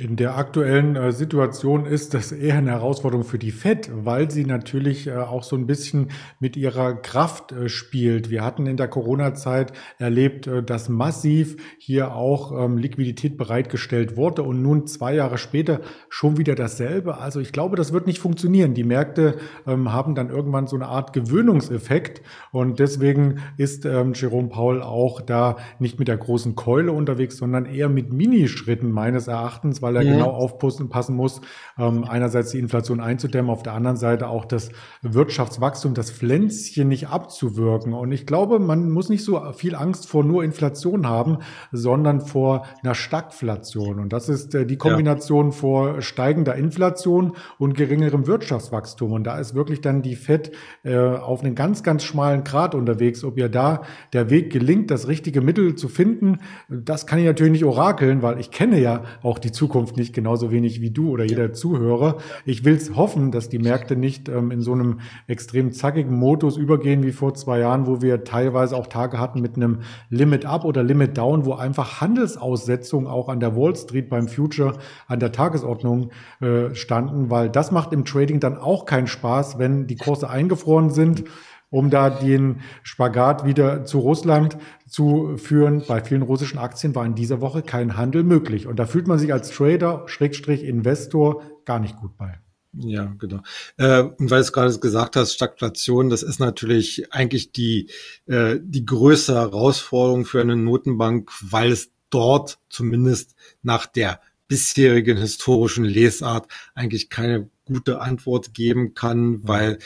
In 0.00 0.16
der 0.16 0.38
aktuellen 0.38 0.96
äh, 0.96 1.12
Situation 1.12 1.84
ist 1.84 2.14
das 2.14 2.32
eher 2.32 2.56
eine 2.56 2.70
Herausforderung 2.70 3.22
für 3.22 3.38
die 3.38 3.50
Fed, 3.50 3.90
weil 3.92 4.30
sie 4.30 4.46
natürlich 4.46 5.08
äh, 5.08 5.16
auch 5.16 5.42
so 5.42 5.56
ein 5.56 5.66
bisschen 5.66 6.08
mit 6.38 6.56
ihrer 6.56 6.94
Kraft 6.94 7.52
äh, 7.52 7.68
spielt. 7.68 8.30
Wir 8.30 8.42
hatten 8.42 8.64
in 8.64 8.78
der 8.78 8.88
Corona-Zeit 8.88 9.74
erlebt, 9.98 10.48
dass 10.64 10.88
massiv 10.88 11.58
hier 11.76 12.14
auch 12.14 12.50
ähm, 12.52 12.78
Liquidität 12.78 13.36
bereitgestellt 13.36 14.16
wurde 14.16 14.42
und 14.42 14.62
nun 14.62 14.86
zwei 14.86 15.14
Jahre 15.14 15.36
später 15.36 15.82
schon 16.08 16.38
wieder 16.38 16.54
dasselbe. 16.54 17.18
Also 17.18 17.38
ich 17.40 17.52
glaube, 17.52 17.76
das 17.76 17.92
wird 17.92 18.06
nicht 18.06 18.20
funktionieren. 18.20 18.72
Die 18.72 18.84
Märkte 18.84 19.36
ähm, 19.66 19.92
haben 19.92 20.14
dann 20.14 20.30
irgendwann 20.30 20.66
so 20.66 20.76
eine 20.76 20.86
Art 20.86 21.12
Gewöhnungseffekt 21.12 22.22
und 22.52 22.78
deswegen 22.78 23.42
ist 23.58 23.84
ähm, 23.84 24.14
Jerome 24.14 24.48
Paul 24.48 24.80
auch 24.80 25.20
da 25.20 25.56
nicht 25.78 25.98
mit 25.98 26.08
der 26.08 26.16
großen 26.16 26.54
Keule 26.54 26.92
unterwegs, 26.92 27.36
sondern 27.36 27.66
eher 27.66 27.90
mit 27.90 28.14
Minischritten 28.14 28.90
meines 28.90 29.28
Erachtens, 29.28 29.82
weil 29.82 29.89
er 29.96 30.02
ja. 30.02 30.12
genau 30.12 30.30
aufpassen 30.30 30.88
muss, 31.10 31.40
ähm, 31.78 32.04
einerseits 32.04 32.50
die 32.50 32.58
Inflation 32.58 33.00
einzudämmen, 33.00 33.50
auf 33.50 33.62
der 33.62 33.74
anderen 33.74 33.96
Seite 33.96 34.28
auch 34.28 34.44
das 34.44 34.70
Wirtschaftswachstum, 35.02 35.94
das 35.94 36.10
Pflänzchen 36.10 36.88
nicht 36.88 37.08
abzuwirken. 37.08 37.92
Und 37.92 38.12
ich 38.12 38.26
glaube, 38.26 38.58
man 38.58 38.90
muss 38.90 39.08
nicht 39.08 39.24
so 39.24 39.40
viel 39.52 39.74
Angst 39.74 40.08
vor 40.08 40.24
nur 40.24 40.44
Inflation 40.44 41.08
haben, 41.08 41.38
sondern 41.72 42.20
vor 42.20 42.66
einer 42.82 42.94
Stagflation. 42.94 43.98
Und 43.98 44.12
das 44.12 44.28
ist 44.28 44.54
äh, 44.54 44.66
die 44.66 44.76
Kombination 44.76 45.46
ja. 45.46 45.52
vor 45.52 46.02
steigender 46.02 46.54
Inflation 46.54 47.32
und 47.58 47.74
geringerem 47.74 48.26
Wirtschaftswachstum. 48.26 49.12
Und 49.12 49.24
da 49.24 49.38
ist 49.38 49.54
wirklich 49.54 49.80
dann 49.80 50.02
die 50.02 50.16
FED 50.16 50.52
äh, 50.84 50.96
auf 50.96 51.42
einen 51.42 51.54
ganz, 51.54 51.82
ganz 51.82 52.04
schmalen 52.04 52.44
Grad 52.44 52.74
unterwegs. 52.74 53.24
Ob 53.24 53.38
ihr 53.38 53.48
da 53.48 53.82
der 54.12 54.30
Weg 54.30 54.52
gelingt, 54.52 54.90
das 54.90 55.08
richtige 55.08 55.40
Mittel 55.40 55.74
zu 55.74 55.88
finden, 55.88 56.38
das 56.68 57.06
kann 57.06 57.18
ich 57.18 57.24
natürlich 57.24 57.52
nicht 57.52 57.64
orakeln, 57.64 58.22
weil 58.22 58.38
ich 58.38 58.50
kenne 58.50 58.78
ja 58.78 59.02
auch 59.22 59.38
die 59.38 59.52
Zukunft 59.52 59.79
Zukunft 59.80 59.96
nicht 59.96 60.14
genauso 60.14 60.50
wenig 60.50 60.82
wie 60.82 60.90
du 60.90 61.10
oder 61.10 61.24
jeder 61.24 61.54
Zuhörer. 61.54 62.18
Ich 62.44 62.64
will 62.66 62.74
es 62.74 62.94
hoffen, 62.96 63.30
dass 63.30 63.48
die 63.48 63.58
Märkte 63.58 63.96
nicht 63.96 64.28
ähm, 64.28 64.50
in 64.50 64.60
so 64.60 64.72
einem 64.72 65.00
extrem 65.26 65.72
zackigen 65.72 66.18
Modus 66.18 66.58
übergehen 66.58 67.02
wie 67.02 67.12
vor 67.12 67.32
zwei 67.32 67.60
Jahren, 67.60 67.86
wo 67.86 68.02
wir 68.02 68.24
teilweise 68.24 68.76
auch 68.76 68.88
Tage 68.88 69.18
hatten 69.18 69.40
mit 69.40 69.56
einem 69.56 69.80
Limit 70.10 70.44
Up 70.44 70.66
oder 70.66 70.82
Limit 70.82 71.16
Down, 71.16 71.46
wo 71.46 71.54
einfach 71.54 72.02
Handelsaussetzungen 72.02 73.06
auch 73.06 73.30
an 73.30 73.40
der 73.40 73.56
Wall 73.56 73.74
Street 73.74 74.10
beim 74.10 74.28
Future 74.28 74.74
an 75.06 75.18
der 75.18 75.32
Tagesordnung 75.32 76.10
äh, 76.40 76.74
standen, 76.74 77.30
weil 77.30 77.48
das 77.48 77.70
macht 77.70 77.94
im 77.94 78.04
Trading 78.04 78.38
dann 78.38 78.58
auch 78.58 78.84
keinen 78.84 79.06
Spaß, 79.06 79.58
wenn 79.58 79.86
die 79.86 79.96
Kurse 79.96 80.28
eingefroren 80.28 80.90
sind 80.90 81.24
um 81.70 81.88
da 81.88 82.10
den 82.10 82.60
Spagat 82.82 83.44
wieder 83.46 83.84
zu 83.84 84.00
Russland 84.00 84.58
zu 84.86 85.36
führen. 85.36 85.82
Bei 85.86 86.02
vielen 86.02 86.22
russischen 86.22 86.58
Aktien 86.58 86.94
war 86.94 87.06
in 87.06 87.14
dieser 87.14 87.40
Woche 87.40 87.62
kein 87.62 87.96
Handel 87.96 88.24
möglich. 88.24 88.66
Und 88.66 88.78
da 88.78 88.86
fühlt 88.86 89.06
man 89.06 89.18
sich 89.18 89.32
als 89.32 89.50
Trader, 89.50 90.02
Schrägstrich 90.06 90.64
Investor, 90.64 91.42
gar 91.64 91.78
nicht 91.78 91.96
gut 91.96 92.16
bei. 92.16 92.38
Ja, 92.72 93.14
genau. 93.18 93.40
Äh, 93.78 94.02
und 94.02 94.30
weil 94.30 94.38
du 94.38 94.44
es 94.44 94.52
gerade 94.52 94.78
gesagt 94.78 95.16
hast, 95.16 95.34
Stagflation, 95.34 96.08
das 96.08 96.22
ist 96.22 96.38
natürlich 96.38 97.12
eigentlich 97.12 97.52
die, 97.52 97.90
äh, 98.26 98.58
die 98.62 98.84
größte 98.84 99.34
Herausforderung 99.34 100.24
für 100.24 100.40
eine 100.40 100.56
Notenbank, 100.56 101.30
weil 101.42 101.72
es 101.72 101.90
dort 102.10 102.58
zumindest 102.68 103.34
nach 103.62 103.86
der 103.86 104.20
bisherigen 104.46 105.16
historischen 105.16 105.84
Lesart 105.84 106.48
eigentlich 106.74 107.08
keine 107.08 107.48
gute 107.66 108.00
Antwort 108.00 108.52
geben 108.52 108.94
kann, 108.94 109.46
weil 109.46 109.78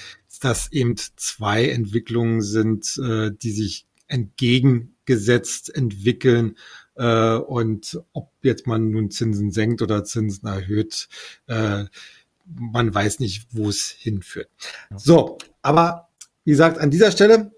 das 0.45 0.71
eben 0.73 0.97
zwei 0.97 1.69
Entwicklungen 1.69 2.43
sind, 2.43 2.99
äh, 2.99 3.31
die 3.33 3.51
sich 3.51 3.87
entgegengesetzt 4.07 5.75
entwickeln. 5.75 6.57
Äh, 6.97 7.37
und 7.37 8.01
ob 8.13 8.31
jetzt 8.43 8.67
man 8.67 8.91
nun 8.91 9.11
Zinsen 9.11 9.51
senkt 9.51 9.83
oder 9.83 10.05
Zinsen 10.05 10.49
erhöht, 10.49 11.09
äh, 11.47 11.85
man 12.47 12.95
weiß 12.95 13.21
nicht, 13.21 13.49
wo 13.53 13.69
es 13.69 13.89
hinführt. 13.89 14.51
So, 14.95 15.39
aber 15.63 16.09
wie 16.45 16.51
gesagt, 16.51 16.79
an 16.79 16.91
dieser 16.91 17.11
Stelle 17.11 17.53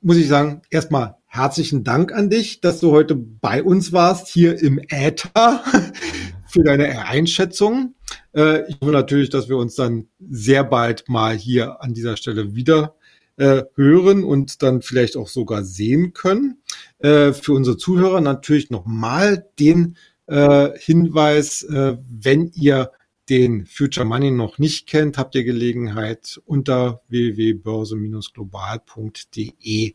muss 0.00 0.16
ich 0.16 0.28
sagen, 0.28 0.62
erstmal 0.70 1.16
herzlichen 1.26 1.84
Dank 1.84 2.12
an 2.12 2.30
dich, 2.30 2.60
dass 2.60 2.80
du 2.80 2.92
heute 2.92 3.14
bei 3.14 3.62
uns 3.62 3.92
warst, 3.92 4.28
hier 4.28 4.60
im 4.60 4.80
Äther, 4.88 5.62
für 6.48 6.62
deine 6.62 7.06
Einschätzung. 7.06 7.95
Äh, 8.36 8.68
ich 8.68 8.76
hoffe 8.80 8.92
natürlich, 8.92 9.30
dass 9.30 9.48
wir 9.48 9.56
uns 9.56 9.74
dann 9.74 10.06
sehr 10.20 10.62
bald 10.62 11.08
mal 11.08 11.34
hier 11.34 11.82
an 11.82 11.92
dieser 11.94 12.16
Stelle 12.16 12.54
wieder 12.54 12.94
äh, 13.38 13.64
hören 13.74 14.22
und 14.24 14.62
dann 14.62 14.82
vielleicht 14.82 15.16
auch 15.16 15.28
sogar 15.28 15.64
sehen 15.64 16.12
können. 16.12 16.58
Äh, 16.98 17.32
für 17.32 17.54
unsere 17.54 17.78
Zuhörer 17.78 18.20
natürlich 18.20 18.70
nochmal 18.70 19.48
den 19.58 19.96
äh, 20.26 20.78
Hinweis, 20.78 21.66
wenn 21.68 22.50
ihr 22.54 22.92
den 23.28 23.66
Future 23.66 24.06
Money 24.06 24.30
noch 24.32 24.58
nicht 24.58 24.88
kennt, 24.88 25.18
habt 25.18 25.34
ihr 25.34 25.44
Gelegenheit 25.44 26.40
unter 26.46 27.02
www.börse-global.de 27.08 29.94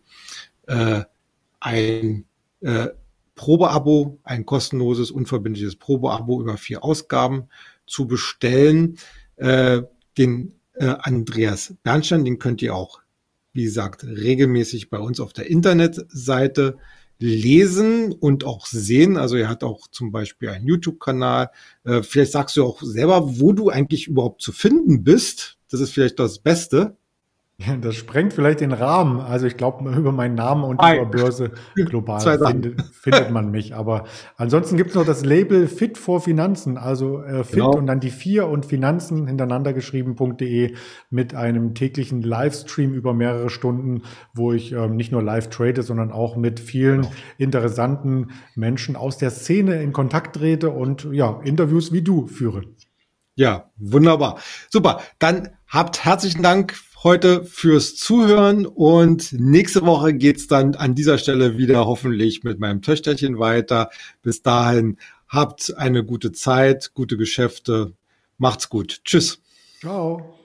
ein 1.59 2.25
Probeabo, 3.35 4.19
ein 4.23 4.45
kostenloses, 4.45 5.11
unverbindliches 5.11 5.75
Probeabo 5.75 6.39
über 6.41 6.55
vier 6.57 6.83
Ausgaben 6.83 7.49
zu 7.85 8.07
bestellen. 8.07 8.97
Äh, 9.35 9.81
den 10.17 10.53
äh, 10.73 10.85
Andreas 10.85 11.75
Bernstein, 11.83 12.25
den 12.25 12.39
könnt 12.39 12.61
ihr 12.61 12.75
auch, 12.75 13.01
wie 13.53 13.63
gesagt, 13.63 14.03
regelmäßig 14.03 14.89
bei 14.89 14.99
uns 14.99 15.19
auf 15.19 15.33
der 15.33 15.49
Internetseite 15.49 16.77
lesen 17.19 18.11
und 18.11 18.43
auch 18.45 18.65
sehen. 18.65 19.17
Also 19.17 19.35
er 19.35 19.47
hat 19.47 19.63
auch 19.63 19.87
zum 19.87 20.11
Beispiel 20.11 20.49
einen 20.49 20.65
YouTube-Kanal. 20.65 21.51
Äh, 21.83 22.01
vielleicht 22.01 22.31
sagst 22.31 22.57
du 22.57 22.65
auch 22.65 22.81
selber, 22.81 23.39
wo 23.39 23.53
du 23.53 23.69
eigentlich 23.69 24.07
überhaupt 24.07 24.41
zu 24.41 24.51
finden 24.51 25.03
bist. 25.03 25.57
Das 25.69 25.79
ist 25.79 25.91
vielleicht 25.91 26.19
das 26.19 26.39
Beste. 26.39 26.97
Ja, 27.65 27.75
das 27.75 27.95
sprengt 27.95 28.33
vielleicht 28.33 28.61
den 28.61 28.71
Rahmen. 28.71 29.19
Also 29.19 29.45
ich 29.45 29.55
glaube, 29.55 29.87
über 29.95 30.11
meinen 30.11 30.35
Namen 30.35 30.63
und 30.63 30.81
Nein. 30.81 31.01
über 31.01 31.05
Börse 31.05 31.51
global 31.75 32.19
findet, 32.19 32.81
findet, 32.93 33.29
man 33.29 33.51
mich. 33.51 33.75
Aber 33.75 34.05
ansonsten 34.35 34.77
gibt 34.77 34.91
es 34.91 34.95
noch 34.95 35.05
das 35.05 35.23
Label 35.23 35.67
Fit 35.67 35.97
for 35.97 36.21
Finanzen, 36.21 36.77
also 36.77 37.21
äh, 37.21 37.43
Fit 37.43 37.55
genau. 37.55 37.75
und 37.75 37.85
dann 37.85 37.99
die 37.99 38.09
vier 38.09 38.47
und 38.47 38.65
Finanzen 38.65 39.27
hintereinander 39.27 39.73
geschrieben.de 39.73 40.75
mit 41.09 41.35
einem 41.35 41.75
täglichen 41.75 42.21
Livestream 42.21 42.93
über 42.93 43.13
mehrere 43.13 43.49
Stunden, 43.49 44.03
wo 44.33 44.53
ich 44.53 44.71
ähm, 44.71 44.95
nicht 44.95 45.11
nur 45.11 45.21
live 45.21 45.49
trade, 45.49 45.83
sondern 45.83 46.11
auch 46.11 46.35
mit 46.35 46.59
vielen 46.59 47.01
genau. 47.01 47.13
interessanten 47.37 48.29
Menschen 48.55 48.95
aus 48.95 49.17
der 49.17 49.29
Szene 49.29 49.83
in 49.83 49.93
Kontakt 49.93 50.35
trete 50.35 50.71
und 50.71 51.07
ja, 51.11 51.39
Interviews 51.43 51.91
wie 51.91 52.01
du 52.01 52.25
führe. 52.27 52.63
Ja, 53.35 53.71
wunderbar. 53.77 54.39
Super. 54.69 55.01
Dann 55.19 55.49
habt 55.67 56.03
herzlichen 56.03 56.43
Dank 56.43 56.75
heute 57.03 57.43
fürs 57.43 57.95
Zuhören 57.95 58.65
und 58.65 59.33
nächste 59.33 59.85
Woche 59.85 60.13
geht's 60.13 60.47
dann 60.47 60.75
an 60.75 60.93
dieser 60.95 61.17
Stelle 61.17 61.57
wieder 61.57 61.85
hoffentlich 61.85 62.43
mit 62.43 62.59
meinem 62.59 62.81
Töchterchen 62.81 63.39
weiter. 63.39 63.89
Bis 64.21 64.41
dahin 64.41 64.97
habt 65.27 65.73
eine 65.77 66.03
gute 66.03 66.31
Zeit, 66.31 66.91
gute 66.93 67.17
Geschäfte. 67.17 67.93
Macht's 68.37 68.69
gut. 68.69 69.01
Tschüss. 69.03 69.41
Ciao. 69.79 70.37